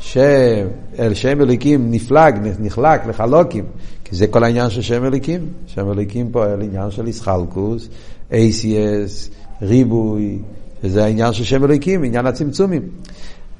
[0.00, 3.64] ששם אליקים נפלג, נחלק לחלוקים,
[4.04, 5.48] כי זה כל העניין של שם אליקים.
[5.66, 7.88] שם אליקים פועל עניין של איסחלקוס,
[8.32, 9.30] אייסיאס,
[9.62, 10.38] ריבוי,
[10.82, 12.82] שזה העניין של שם אליקים, עניין הצמצומים.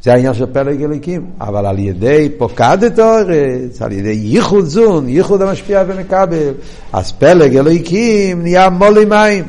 [0.07, 5.43] זה העניין של פלג אליקים, אבל על ידי פוקדת אורץ, על ידי ייחוד זון, ייחוד
[5.43, 6.53] המשפיע ומקבל,
[6.93, 9.45] אז פלג אליקים נהיה מולי מים.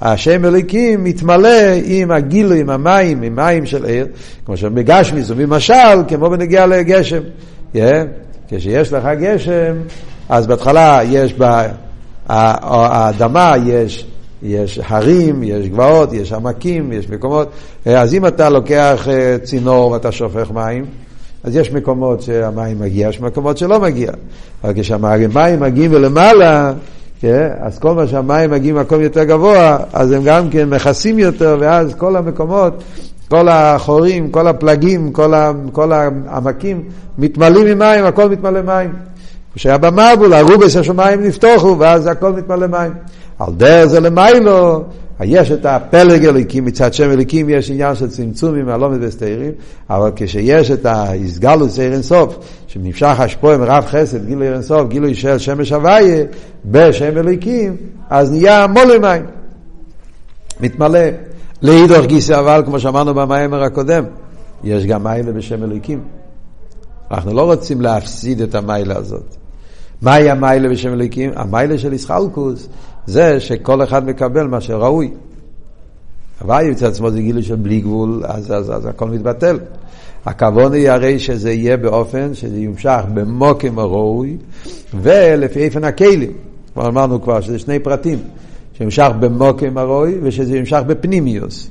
[0.00, 4.06] השם אליקים מתמלא עם הגילוי, עם המים, עם מים של עיר,
[4.46, 7.22] כמו שבגשמיס ובמשל, כמו בנגיע לגשם.
[7.74, 7.78] Yeah,
[8.48, 9.76] כשיש לך גשם,
[10.28, 11.34] אז בהתחלה יש
[12.28, 14.06] באדמה, יש
[14.42, 17.48] יש הרים, יש גבעות, יש עמקים, יש מקומות.
[17.86, 20.84] אז אם אתה לוקח אה, צינור ואתה שופך מים,
[21.44, 24.10] אז יש מקומות שהמים מגיע, יש מקומות שלא מגיע.
[24.64, 26.72] אבל כשהמים מגיעים מלמעלה,
[27.20, 31.56] כן, אז כל מה שהמים מגיעים ממקום יותר גבוה, אז הם גם כן מכסים יותר,
[31.60, 32.82] ואז כל המקומות,
[33.28, 35.12] כל החורים, כל הפלגים,
[35.72, 36.82] כל, העמקים
[37.18, 38.92] מתמלאים עם מים, הכל מתמלא מים.
[39.54, 42.92] כשהיה במבול, הרובס השמיים נפתוחו, ואז הכל מתמלא מים.
[43.38, 44.84] על דרך זה למיילו,
[45.20, 49.52] יש את הפלג אליקים, מצד שם אליקים יש עניין של צמצומים, הלומד וסתירים,
[49.90, 55.72] אבל כשיש את ההסגלות סעיר אינסוף, שנמשך השפוע מרב חסד, גילוי אינסוף, גילוי של שמש
[55.72, 56.24] הוויה,
[56.64, 57.76] בשם אליקים,
[58.10, 59.24] אז נהיה מולי מים,
[60.60, 61.00] מתמלא.
[61.62, 64.04] לאידוך גיסא אבל, כמו שאמרנו במאמר הקודם,
[64.64, 66.00] יש גם מיילה בשם אליקים.
[67.10, 69.36] אנחנו לא רוצים להפסיד את המיילה הזאת.
[70.02, 71.30] מהי המיילה בשם אליקים?
[71.36, 72.68] המיילה של ישחלקוס
[73.06, 75.10] זה שכל אחד מקבל מה שראוי.
[76.40, 79.58] הוואי מצד עצמו זה גילוי של בלי גבול, אז, אז, אז הכל מתבטל.
[80.26, 84.36] הכוון היא הרי שזה יהיה באופן שזה יומשך במוקם הראוי
[84.94, 86.32] ולפי איפן הכלים.
[86.72, 88.18] כבר אמרנו כבר שזה שני פרטים,
[88.78, 91.70] שימשך במוקם הראוי ושזה ימשך בפנימיוס.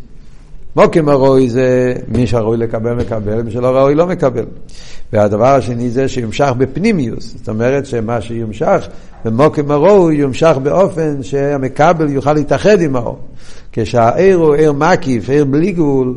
[0.75, 4.45] מוקם הראוי זה מי שראוי לקבל מקבל, מי שלא ראוי לא מקבל.
[5.13, 8.87] והדבר השני זה שיומשך בפנימיוס, זאת אומרת שמה שיומשך
[9.25, 13.19] במוקם הראוי יומשך באופן שהמקבל יוכל להתאחד עם האור.
[13.71, 16.15] כשהעיר הוא עיר מקיף, עיר בלי גבול,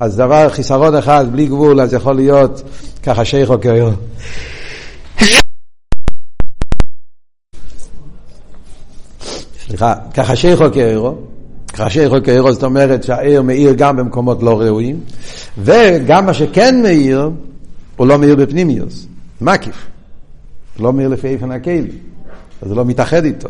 [0.00, 2.62] אז דבר, חיסרון אחד, בלי גבול, אז יכול להיות
[3.02, 3.90] ככה שייכו כאיר.
[9.66, 11.14] סליחה, ככה שייכו כאירו,
[11.72, 15.00] ככה שייכו כאירו זאת אומרת שהעיר מאיר גם במקומות לא ראויים,
[15.58, 17.30] וגם מה שכן מאיר,
[17.96, 19.06] הוא לא מאיר בפנימיוס,
[19.40, 19.86] מקיף.
[20.80, 21.98] לא מאיר לפי איפן הכלים,
[22.62, 23.48] אז הוא לא מתאחד איתו.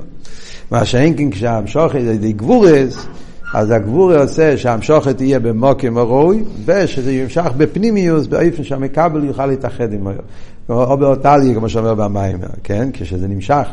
[0.71, 3.07] מה שאין כן כשהמשוך על ידי גבורס,
[3.55, 10.07] אז הגבורה עושה שהמשוכת תהיה במוקם הראוי, ושזה ימשך בפנימיוס, באופן שהמקבל יוכל להתאחד עם
[10.07, 10.25] היום.
[10.69, 12.89] או באותליה, כמו שאומר במים, כן?
[12.93, 13.69] כשזה נמשך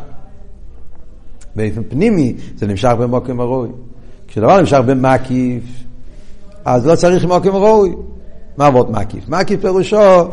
[1.56, 3.68] באופן פנימי, זה נמשך במוקם הראוי.
[4.28, 5.62] כשדבר נמשך במקיף,
[6.64, 7.94] אז לא צריך מוקם ראוי.
[8.56, 9.28] מה עבוד מקיף?
[9.28, 10.28] מקיף פירושו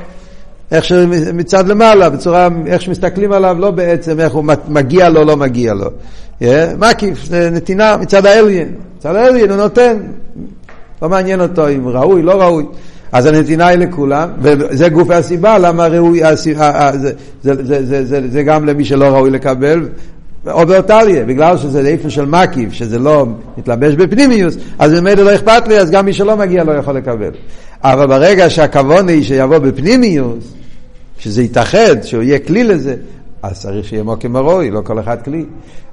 [0.72, 5.74] איך שמצד למעלה, בצורה, איך שמסתכלים עליו, לא בעצם איך הוא מגיע לו, לא מגיע
[5.74, 5.90] לו.
[6.42, 6.46] Yeah,
[6.78, 8.72] מקיף, זה נתינה מצד האליין.
[8.98, 9.98] מצד האליין הוא נותן.
[11.02, 12.66] לא מעניין אותו אם ראוי, לא ראוי.
[13.12, 16.54] אז הנתינה היא לכולם, וזה גוף הסיבה למה ראוי, זה,
[16.94, 19.90] זה, זה, זה, זה, זה גם למי שלא ראוי לקבל,
[20.48, 23.26] או באותליה, בגלל שזה איפה של מקיף, שזה לא
[23.58, 27.32] מתלבש בפנימיוס, אז ממילא לא אכפת לי, אז גם מי שלא מגיע לא יכול לקבל.
[27.84, 30.54] אבל ברגע שהכוון היא שיבוא בפנימיוס,
[31.20, 32.96] שזה יתאחד, שהוא יהיה כלי לזה,
[33.42, 35.46] אז צריך שיהיה מוקם הרוי, לא כל אחד כלי.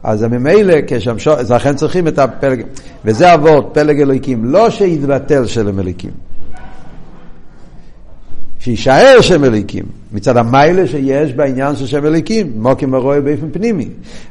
[0.03, 2.63] אז ממילא, כשהמשור, אז לכן צריכים את הפלג,
[3.05, 6.11] וזה אבות, פלג אלוהיקים, לא שיתבטל של אלוהיקים.
[8.59, 13.89] שיישאר שם אליקים, מצד המיילה שיש בעניין של שם אליקים, מוקים הרוי באופן פנימי.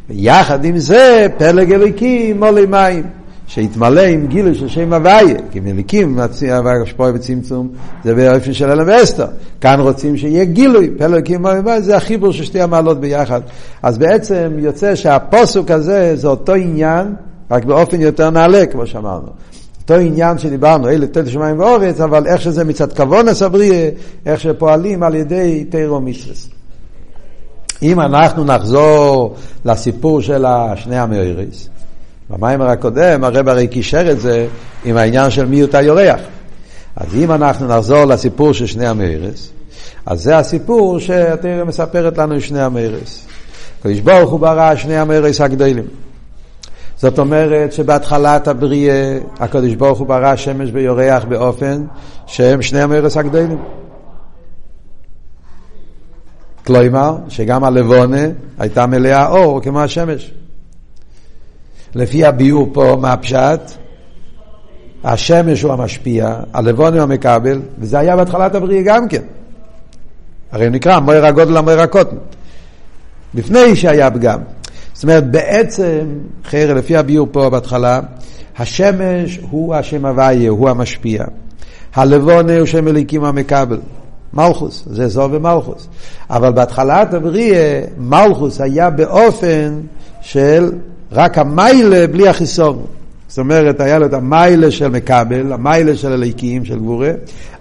[0.10, 3.04] ויחד עם זה, פלג אליקים מולי מים.
[3.48, 6.20] שיתמלא עם גילוי של שם הוויה, כי מליקים,
[6.84, 7.70] השפוע בצמצום,
[8.04, 9.28] זה באופן של אלם ואסתר.
[9.62, 13.42] כאן רוצים שיהיה גילוי, פלוקים הוויה, זה החיבור של שתי המעלות ביחד.
[13.84, 17.16] אז בעצם יוצא שהפוסוק הזה זה אותו עניין,
[17.52, 19.28] רק באופן יותר נעלה, כמו שאמרנו.
[19.82, 23.90] אותו עניין שדיברנו, אלה תל שמיים ואורץ, אבל איך שזה מצד כוונס הבריאה,
[24.26, 26.50] איך שפועלים על ידי תירו מיסרס.
[27.82, 31.70] אם אנחנו נחזור לסיפור של שני המאיריס,
[32.30, 34.48] במיימר הקודם הרב הרי קישר את זה
[34.86, 36.20] עם העניין של מיעוט היורח.
[36.96, 39.50] אז אם אנחנו נחזור לסיפור של שני המארס,
[40.06, 43.26] אז זה הסיפור שהתרא מספרת לנו שני המארס.
[43.80, 45.86] הקדוש ברוך הוא ברא שני המארס הגדולים.
[46.98, 51.86] זאת אומרת שבהתחלת הבריאה הקדוש ברוך הוא ברא שמש ויורח באופן
[52.26, 53.58] שהם שני המארס הגדולים.
[56.66, 58.26] כלומר, שגם הלבונה
[58.60, 60.34] הייתה מלאה אור כמו השמש.
[61.96, 63.72] לפי הביאור פה מהפשט,
[65.04, 69.22] השמש הוא המשפיע, הלבון הוא המקבל, וזה היה בהתחלת הבריאה גם כן.
[70.52, 72.16] הרי נקרא מויר הגודל המויר הקוטן.
[73.34, 74.40] לפני שהיה פגם.
[74.94, 76.06] זאת אומרת, בעצם,
[76.44, 78.00] חיירה, לפי הביאור פה בהתחלה,
[78.58, 81.24] השמש הוא השם הוויה, הוא המשפיע.
[81.96, 83.80] הלבון הוא שם אליקים המקבל.
[84.34, 85.88] מלכוס, זה זו ומלכוס.
[86.30, 89.80] אבל בהתחלת הבריאה, מלכוס היה באופן
[90.22, 90.72] של
[91.16, 92.86] רק המיילה בלי החיסון.
[93.28, 97.12] זאת אומרת, היה לו את המיילה של מקבל, המיילה של הליקים, של גבורה,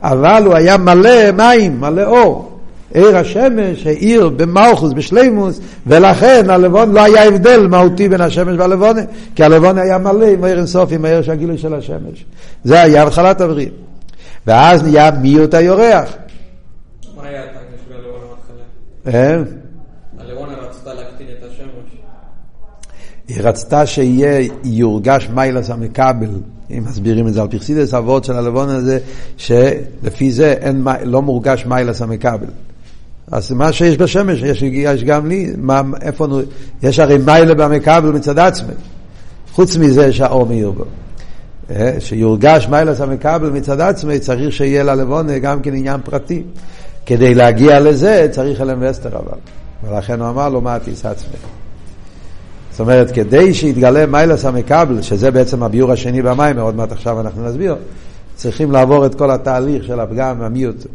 [0.03, 2.51] אבל הוא היה מלא מים, מלא אור.
[2.95, 8.97] עיר השמש העיר במלכוס, בשלימוס, ולכן הלבון לא היה הבדל מהותי בין השמש והלבון,
[9.35, 12.25] כי הלבון היה מלא עם עיר אינסוף, עם העיר של הגילוי של השמש.
[12.65, 13.69] זה היה התחלת הבריא.
[14.47, 16.15] ואז נהיה מיעוט היורח.
[17.17, 17.95] מה היה הטקטיקה
[19.13, 19.45] של?
[20.19, 21.95] הלבון רצתה להקטין את השמש.
[23.29, 28.69] היא רצתה שיהיה, יורגש מיילס המקבל, אם מסבירים את זה על פרסידס אבות של הלבון
[28.69, 28.99] הזה,
[29.37, 32.47] שלפי זה אין, לא מורגש מיילס המקבל.
[33.31, 36.27] אז מה שיש בשמש, יש, יש גם לי, מה, איפה,
[36.83, 38.73] יש הרי מיילה במקבל מצד עצמי.
[39.53, 40.85] חוץ מזה שהאור מאיר בו.
[41.71, 46.43] אה, שיורגש מיילס המקבל מצד עצמי, צריך שיהיה ללבון גם כן עניין פרטי.
[47.07, 49.39] כדי להגיע לזה צריך אלם ואסתר אבל.
[49.85, 51.37] ולכן הוא אמר לו, מה תיס עצמי.
[52.75, 57.45] זאת אומרת, כדי שיתגלה מיילס המקבל, שזה בעצם הביור השני במים, עוד מעט עכשיו אנחנו
[57.45, 57.77] נסביר,
[58.35, 60.87] צריכים לעבור את כל התהליך של הפגם, המיעוט.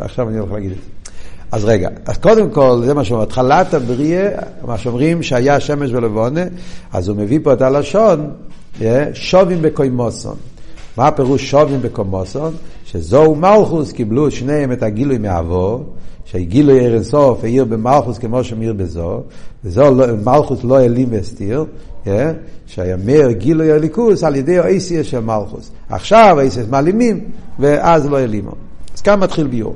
[0.00, 0.82] עכשיו אני הולך להגיד את זה.
[1.52, 4.28] אז רגע, אז קודם כל, זה מה שאומר, התחלת הבריאה,
[4.66, 6.44] מה שאומרים שהיה שמש ולבונה,
[6.92, 8.30] אז הוא מביא פה את הלשון,
[9.12, 10.36] שובים בקוימוסון.
[10.96, 12.54] מה הפירוש שובים בקוימוסון?
[12.84, 15.84] שזוהו מלכוס קיבלו שניהם את הגילוי מעבור,
[16.24, 19.22] שגילוי ער אינסוף העיר במלכוס כמו שמאיר בזו,
[19.64, 21.64] וזו לא, מלכוס לא העלים והסתיר,
[22.66, 25.70] שיאמר גילוי הליכוס על ידי האייסיה של מלכוס.
[25.88, 27.24] עכשיו האייסיה מעלימים,
[27.58, 28.52] ואז לא העלימו.
[28.94, 29.74] אז כאן מתחיל ביור.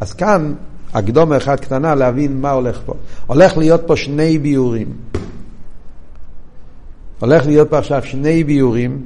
[0.00, 0.52] אז כאן
[0.94, 2.94] הקדומה אחת קטנה להבין מה הולך פה.
[3.26, 4.88] הולך להיות פה שני ביורים.
[7.20, 9.02] הולך להיות פה עכשיו שני ביורים,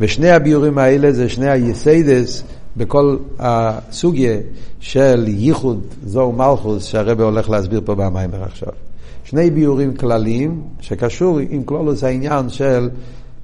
[0.00, 2.42] ושני הביורים האלה זה שני היסיידס
[2.76, 4.36] בכל הסוגיה
[4.80, 8.72] של ייחוד זו מלכוס שהרבא הולך להסביר פה במיימר עכשיו.
[9.24, 12.90] שני ביורים כלליים שקשור עם כלולוס העניין של,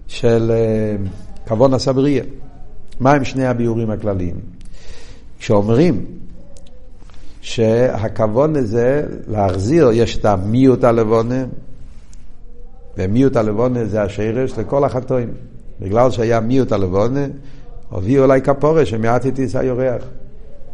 [0.07, 2.25] של uh, כבון הסבריה.
[3.01, 4.35] מה הם שני הביורים הכלליים?
[5.39, 6.05] כשאומרים
[7.41, 11.45] שהכבון הזה להחזיר, יש את המיעוט הלבונה,
[12.99, 15.29] ומיעוט הלבונה זה השרש לכל החטאים.
[15.81, 17.27] בגלל שהיה מיעוט הלבונה,
[17.95, 20.03] הביאו אליי כפורה שמעט איתי היורח.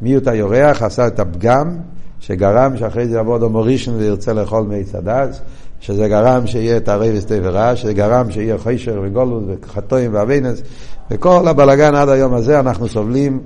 [0.02, 1.76] מיעוט היורח עשה את הפגם
[2.20, 5.40] שגרם שאחרי זה יבוא אדום ראשון וירצה לאכול מעץ הדס,
[5.80, 10.62] שזה גרם שיהיה את הרי וסטי ורע, שזה גרם שיהיה חישר וגולוס וחטואים ואבינס,
[11.10, 13.40] וכל הבלגן עד היום הזה אנחנו סובלים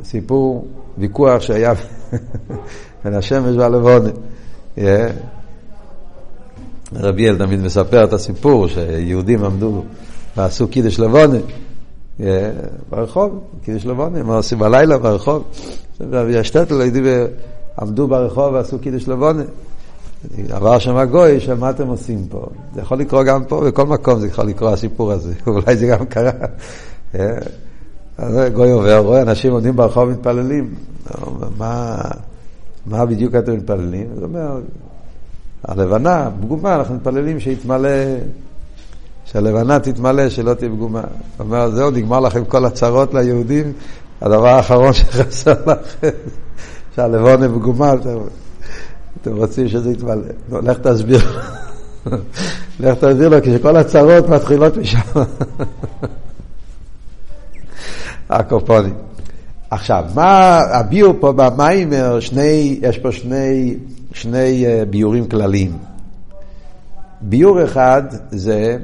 [0.00, 1.72] מסיפור, ויכוח שהיה
[3.04, 4.10] בין השמש והלבונה.
[6.94, 9.82] רבי אל תמיד מספר את הסיפור שיהודים עמדו
[10.38, 11.38] ועשו קידש לבונה
[12.90, 15.44] ברחוב, קידש לבונה, מה עושים בלילה ברחוב.
[16.00, 16.80] והשטטל
[17.80, 19.42] עמדו ברחוב ועשו קידש לבונה.
[20.50, 22.46] עבר שם הגוי, שמה אתם עושים פה?
[22.74, 26.06] זה יכול לקרות גם פה, בכל מקום זה יכול לקרות הסיפור הזה, אולי זה גם
[26.06, 26.30] קרה.
[28.18, 30.74] אז גוי עובר, רואה אנשים עומדים ברחוב ומתפללים.
[31.58, 32.00] מה,
[32.86, 34.06] מה בדיוק אתם מתפללים?
[34.14, 34.60] הוא אומר,
[35.64, 37.88] הלבנה, פגומה, אנחנו מתפללים שיתמלא,
[39.32, 41.00] שהלבנה תתמלא, שלא תהיה פגומה.
[41.00, 43.72] הוא אומר, זהו, נגמר לכם כל הצרות ליהודים,
[44.20, 46.08] הדבר האחרון שחסר לכם,
[46.96, 47.92] שהלבונה פגומה,
[49.20, 50.22] אתם, רוצים שזה יתמלא.
[50.50, 51.20] לא, לך תסביר.
[52.80, 54.98] לך תסביר לו, כשכל הצרות מתחילות משם.
[58.30, 58.94] הקופונים.
[59.70, 63.76] עכשיו, מה הביאו פה במיימר, שני, יש פה שני
[64.12, 65.78] שני אה, ביורים כלליים.
[67.20, 68.76] ביור אחד זה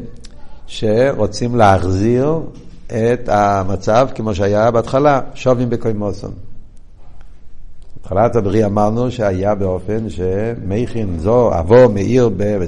[0.66, 2.40] שרוצים להחזיר
[2.86, 6.32] את המצב כמו שהיה בהתחלה, שובים בקוימוסון.
[7.96, 12.58] בהתחלת הבריאה אמרנו שהיה באופן שמכין זו, אבו מאיר, ב...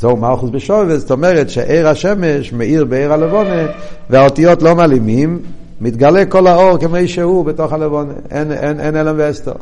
[0.00, 3.66] זו מלכוס בשובל, זאת אומרת שעיר השמש מאיר בעיר הלבונה
[4.10, 5.42] והאותיות לא מעלימים,
[5.80, 9.52] מתגלה כל האור כמי שהוא בתוך הלבונה, אין, אין, אין אלם ואסתר.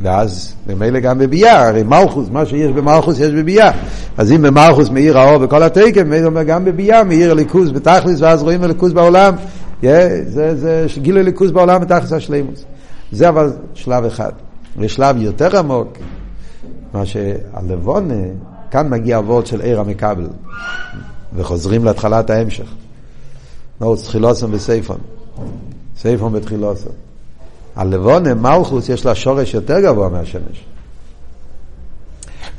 [0.00, 3.70] ואז ממילא גם בביאה, הרי מלכוס, מה שיש במלכוס יש בביאה.
[4.18, 8.42] אז אם במלכוס מאיר האור בכל התקן, ממילא אומר גם בביאה מאיר הליכוז בתכלס, ואז
[8.42, 9.34] רואים הליכוז בעולם.
[9.82, 9.84] Yeah,
[10.26, 12.64] זה, זה גילוי ליכוז בעולם בתכלס השלימוס.
[13.12, 14.32] זה אבל שלב אחד.
[14.78, 15.98] ושלב יותר עמוק,
[16.94, 18.14] מה שהלבונה,
[18.70, 20.28] כאן מגיע אבות של עיר המקבל,
[21.34, 22.72] וחוזרים להתחלת ההמשך.
[23.80, 24.98] נוץ תחילוסון וסייפון.
[25.96, 26.92] סייפון בתחילוסון.
[27.80, 30.64] הלבונה, מלכוס, יש לה שורש יותר גבוה מהשמש.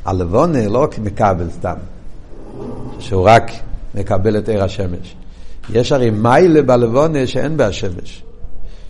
[0.04, 1.74] הלבונה לא רק מקבל סתם,
[2.98, 3.50] שהוא רק
[3.94, 5.16] מקבל את עיר השמש.
[5.70, 8.22] יש הרי מיילה בלבונה שאין בהשמש.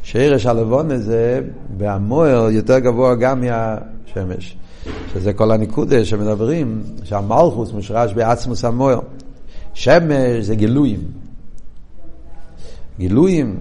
[0.03, 1.41] שערש הלבונה זה
[1.77, 4.57] בהמוער יותר גבוה גם מהשמש.
[5.15, 9.01] שזה כל הניקודה שמדברים, שהמלכוס מושרש בעצמוס המוער.
[9.75, 11.01] שמש זה גילויים.
[12.99, 13.57] גילויים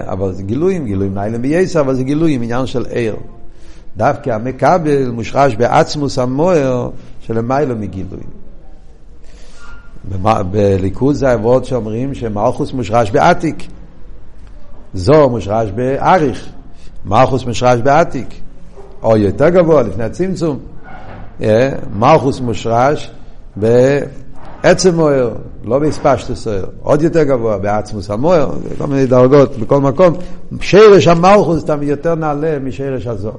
[0.00, 3.16] אבל זה גילויים, גילויים ניילם בייסר, אבל זה גילויים, עניין של עיר.
[3.96, 8.28] דווקא המקבל מושרש בעצמוס המוער שלמיילו מגילויים.
[10.50, 13.66] בליכוד זה העבוד שאומרים שמלכוס מושרש בעתיק.
[14.94, 16.48] זו מושרש באריך,
[17.04, 18.34] מלכוס מושרש בעתיק.
[19.02, 20.58] או יותר גבוה, לפני הצמצום.
[21.92, 23.10] מלכוס מושרש
[24.62, 25.34] עצם מוער,
[25.66, 30.14] לא בהספשטוס סוער, עוד יותר גבוה, בעצמוס המוער, כל מיני דרגות בכל מקום.
[30.60, 33.32] שרש המלכוס תמיד יותר נעלה משרש הזו.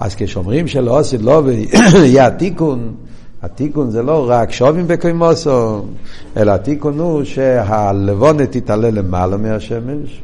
[0.00, 2.94] אז כשאומרים שלא עשית לא ויהיה התיקון,
[3.42, 5.84] התיקון זה לא רק שובים בקוימוסו,
[6.36, 10.22] אלא התיקון הוא שהלבונת תתעלה למעלה מהשמש,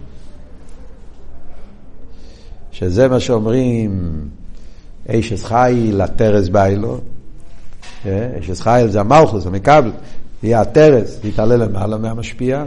[2.73, 4.13] שזה מה שאומרים
[5.09, 6.99] איש חי לטרס ביילו,
[8.07, 9.93] אשס חייל זה המלכוס, המקבל, יהיה
[10.45, 12.65] הטרס, יתעלה למעלה מהמשפיע.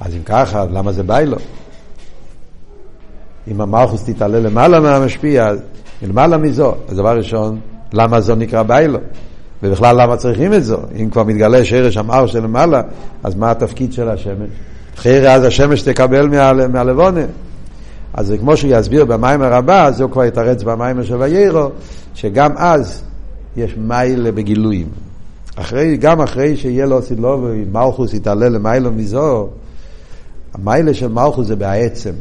[0.00, 1.36] אז אם ככה, למה זה ביילו?
[3.50, 5.52] אם המלכוס תתעלה למעלה מהמשפיע,
[6.02, 7.60] למעלה מזו, אז דבר ראשון,
[7.92, 8.98] למה זו נקרא ביילו?
[9.62, 10.78] ובכלל למה צריכים את זו?
[11.02, 12.82] אם כבר מתגלה שרש המר שלמעלה,
[13.24, 14.48] אז מה התפקיד של השמש?
[14.94, 16.28] אחרי אז השמש תקבל
[16.68, 17.20] מהלבונה.
[18.14, 21.70] אז כמו שהוא יסביר במים הרבה, אז הוא כבר יתרץ במים של ויירו,
[22.14, 23.02] שגם אז
[23.56, 25.05] יש מיילה בגילויים.
[25.56, 29.48] אחרי, גם אחרי שיהיה לו סילוב ומלכוס יתעלה למיילו מזו,
[30.54, 32.12] המיילה של מלכוס זה בעצם,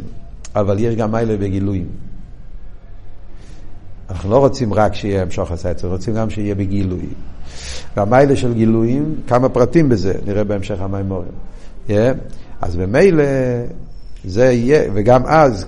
[0.56, 1.88] אבל יש גם מיילה בגילויים.
[4.10, 7.06] אנחנו לא רוצים רק שיהיה המשוך הסייצר, רוצים גם שיהיה בגילוי.
[7.98, 11.32] והמיילה של גילויים, כמה פרטים בזה, נראה בהמשך המימורים.
[11.88, 11.92] Yeah.
[12.62, 13.24] אז במילא
[14.28, 15.66] זה יהיה, וגם אז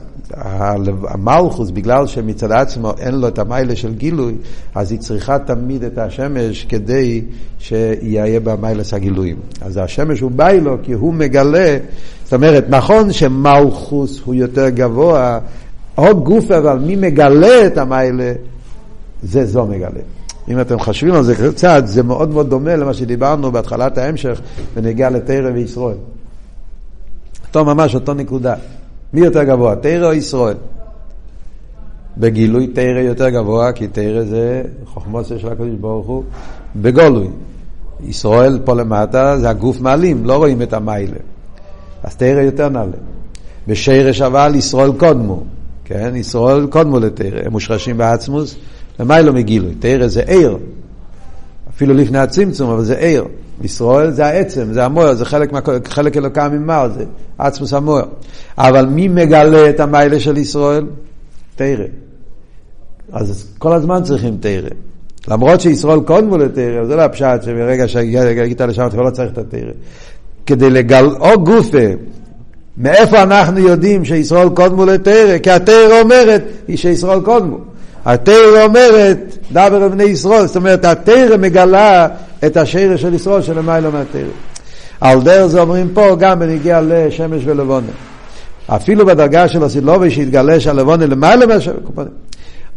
[1.08, 4.36] המלכוס, בגלל שמצד עצמו אין לו את המיילה של גילוי,
[4.76, 7.22] אז היא צריכה תמיד את השמש כדי
[7.60, 9.36] שיהיה בה מיילס הגילויים.
[9.62, 11.78] אז השמש הוא ביי לו כי הוא מגלה,
[12.24, 15.40] זאת אומרת, נכון שמלכוס הוא יותר גבוה,
[15.98, 18.34] או גוף, אבל מי מגלה את המיילה,
[19.24, 20.02] זה זו מגלה.
[20.50, 24.42] אם אתם חושבים על זה קצת, זה מאוד מאוד דומה למה שדיברנו בהתחלת ההמשך
[24.76, 25.98] ונגיע לתרא וישראל.
[27.48, 28.56] אותו ממש, אותו נקודה.
[29.14, 30.58] מי יותר גבוה, תרא או ישראל?
[32.18, 36.24] בגילוי תרא יותר גבוה, כי תרא זה חוכמות של הקדוש ברוך הוא
[36.76, 37.28] בגולוי.
[38.04, 41.18] ישראל פה למטה זה הגוף מעלים, לא רואים את המיילה.
[42.04, 42.98] אז תרא יותר נעלה.
[43.68, 45.44] בשרש אבל ישראל קודמו,
[45.86, 46.16] כן?
[46.16, 48.56] ישראל קודמו לתרא, הם מושרשים בעצמוס,
[49.00, 49.76] למיילו מגילוי.
[49.80, 50.58] תרא זה עיר,
[51.78, 53.26] אפילו לפני הצמצום, אבל זה עיר.
[53.64, 55.50] ישראל זה העצם, זה המויר, זה חלק,
[55.88, 57.06] חלק אלוקם ממר, זה
[57.38, 58.06] עצמוס המויר.
[58.58, 60.86] אבל מי מגלה את המיילה של ישראל?
[61.56, 61.86] תרא.
[63.12, 64.70] אז כל הזמן צריכים תרא.
[65.28, 69.72] למרות שישראל קודמו לתרא, זה לא הפשט שברגע שהגעת לשם אתה לא צריך את התרא.
[70.46, 71.06] כדי לגל...
[71.20, 71.88] או גופה,
[72.78, 75.38] מאיפה אנחנו יודעים שישראל קודמו לתרא?
[75.38, 77.58] כי התרא אומרת היא שישראל קודמו.
[78.08, 82.08] התרא אומרת, דבר על בני ישראל, זאת אומרת, התרא מגלה
[82.46, 84.22] את השרש של ישראל שלמיילא מהתרא.
[85.02, 87.92] על דרך זה אומרים פה גם בנגיע לשמש ולבונה.
[88.68, 91.76] אפילו בדרגה של הסילובי שהתגלה שהלבונה למעלה מהשמש.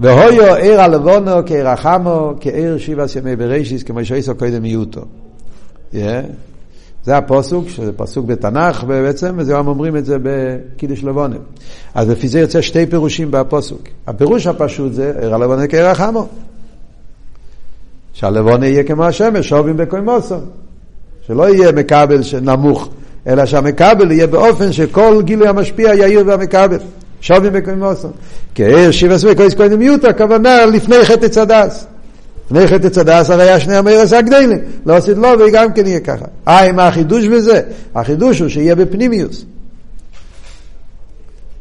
[0.00, 5.00] והויו עיר הלבונו כעיר החמו, כעיר שבעת ימי בראשיס, כמו שעשו קודם מיעוטו.
[7.04, 11.36] זה הפוסוק, שזה פסוק בתנ"ך בעצם, וזה גם אומרים את זה בקידוש לבונה.
[11.94, 13.82] אז לפי זה יוצא שתי פירושים בפוסוק.
[14.06, 16.28] הפירוש הפשוט זה, עיר הלבונה כעיר החמו.
[18.12, 20.34] שהלבונה יהיה כמו השמש, שובים בקוימוסו.
[21.26, 22.88] שלא יהיה מקבל נמוך,
[23.26, 26.78] אלא שהמקבל יהיה באופן שכל גילוי המשפיע יאיר והמקבל.
[27.20, 28.08] שובים בקוימוסו.
[28.54, 31.86] כעיר שיבה סבי קויס קוידמיותא, הכוונה לפני חטא צדס.
[32.50, 36.24] לפני חטא צדס הרי היה שני המרס הגדלים, לא עשית לו וגם כן יהיה ככה.
[36.48, 37.60] אה, מה החידוש בזה?
[37.94, 39.44] החידוש הוא שיהיה בפנימיוס.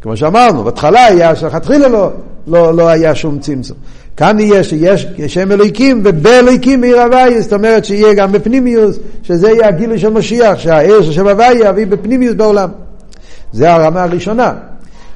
[0.01, 2.11] כמו שאמרנו, בהתחלה היה, שלכתחילה לא,
[2.47, 3.77] לא, לא היה שום צמצום.
[4.17, 9.67] כאן יהיה שיש שם אלוהיקים ובאלוהיקים עיר הוויה, זאת אומרת שיהיה גם בפנימיוס, שזה יהיה
[9.67, 12.69] הגילוי של משיח, שהעיר של שם הוויה יביא בפנימיוס בעולם.
[13.53, 14.53] זה הרמה הראשונה.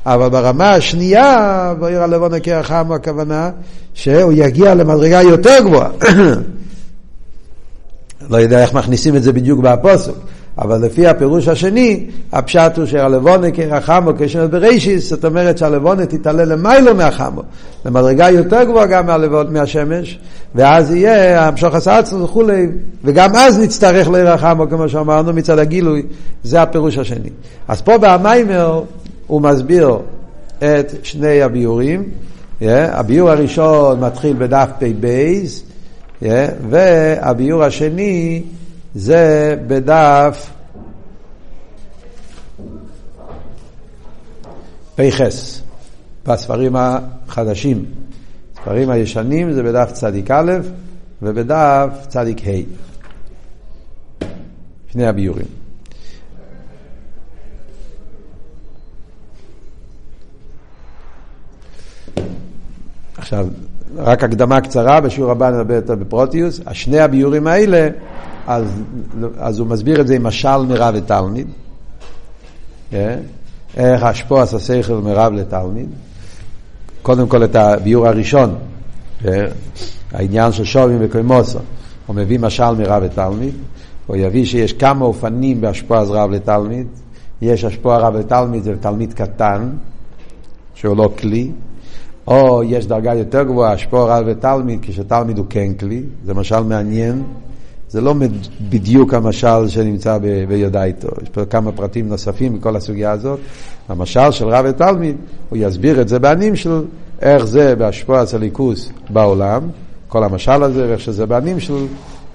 [0.06, 3.50] אבל ברמה השנייה, בעיר הלבון הקרח הכוונה,
[3.94, 5.90] שהוא יגיע למדרגה יותר גבוהה.
[8.30, 10.14] לא יודע איך מכניסים את זה בדיוק בפוסק,
[10.58, 16.96] אבל לפי הפירוש השני, הפשט הוא שהלבונה כרחמו כשמת ברישיס, זאת אומרת שהלבונה תתעלה למיילו
[16.96, 17.42] מהחמו,
[17.86, 20.20] למדרגה יותר גבוהה גם מהלבון, מהשמש,
[20.56, 22.68] ואז יהיה המשוך הסעצנו וכולי,
[23.04, 26.04] וגם אז נצטרך לרחמו כמו שאמרנו מצד הגילוי,
[26.44, 27.30] זה הפירוש השני.
[27.68, 28.84] אז פה במיימר
[29.28, 30.00] הוא מסביר
[30.58, 32.10] את שני הביורים,
[32.62, 35.08] yeah, הביור הראשון מתחיל בדף פ"ב,
[36.22, 36.26] yeah,
[36.70, 38.44] והביור השני
[38.96, 40.50] זה בדף
[44.96, 45.22] פ"ח,
[46.26, 47.86] בספרים החדשים.
[48.54, 50.52] הספרים הישנים זה בדף צדיק א'
[51.22, 52.52] ובדף צדיק ה'.
[54.92, 55.63] שני הביורים.
[63.24, 63.48] עכשיו,
[63.98, 66.62] רק הקדמה קצרה, בשיעור הבא נדבר יותר בפרוטיוס.
[66.66, 67.88] השני הביורים האלה
[68.48, 68.82] אז,
[69.38, 71.48] אז הוא מסביר את זה עם משל מרב ותלמיד.
[72.94, 73.16] אה?
[73.78, 75.90] איך עשה שכל מרב לתלמיד.
[77.02, 78.56] קודם כל את הביור הראשון,
[79.26, 79.46] אה?
[80.12, 81.60] העניין של שובים וקוימוסו.
[82.08, 83.54] הוא מביא משל מרב ותלמיד.
[84.08, 86.88] הוא יביא שיש כמה אופנים בהשפוע רב לתלמיד.
[87.42, 89.70] יש השפוע רב לתלמיד, זה תלמיד קטן,
[90.76, 91.52] שהוא לא כלי.
[92.28, 96.04] או יש דרגה יותר גבוהה, השפוע רב לתלמיד, כשתלמיד הוא כן כלי.
[96.26, 97.24] זה משל מעניין.
[97.90, 98.16] זה לא
[98.70, 100.18] בדיוק המשל שנמצא
[100.48, 103.40] ביודאיתו, יש פה כמה פרטים נוספים בכל הסוגיה הזאת.
[103.90, 105.16] המשל של רב ותלמיד,
[105.50, 106.84] הוא יסביר את זה בענים של
[107.22, 109.62] איך זה בהשפוע הצליקוס בעולם,
[110.08, 111.86] כל המשל הזה, ואיך שזה בענים של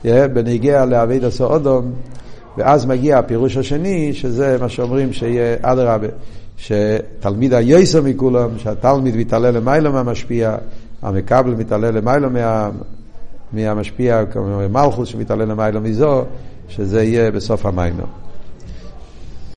[0.05, 1.93] בנגיע לעביד עשו אודום,
[2.57, 6.09] ואז מגיע הפירוש השני, שזה מה שאומרים שיהיה אדרבה,
[6.59, 10.57] שתלמיד היסר מכולם, שהתלמיד מתעלה למעלה מהמשפיע,
[11.03, 12.71] המקבל מתעלה למעלה מה...
[13.53, 16.25] מהמשפיע, כמו מלכוס שמתעלה למעלה מזו,
[16.69, 18.03] שזה יהיה בסוף המיינו.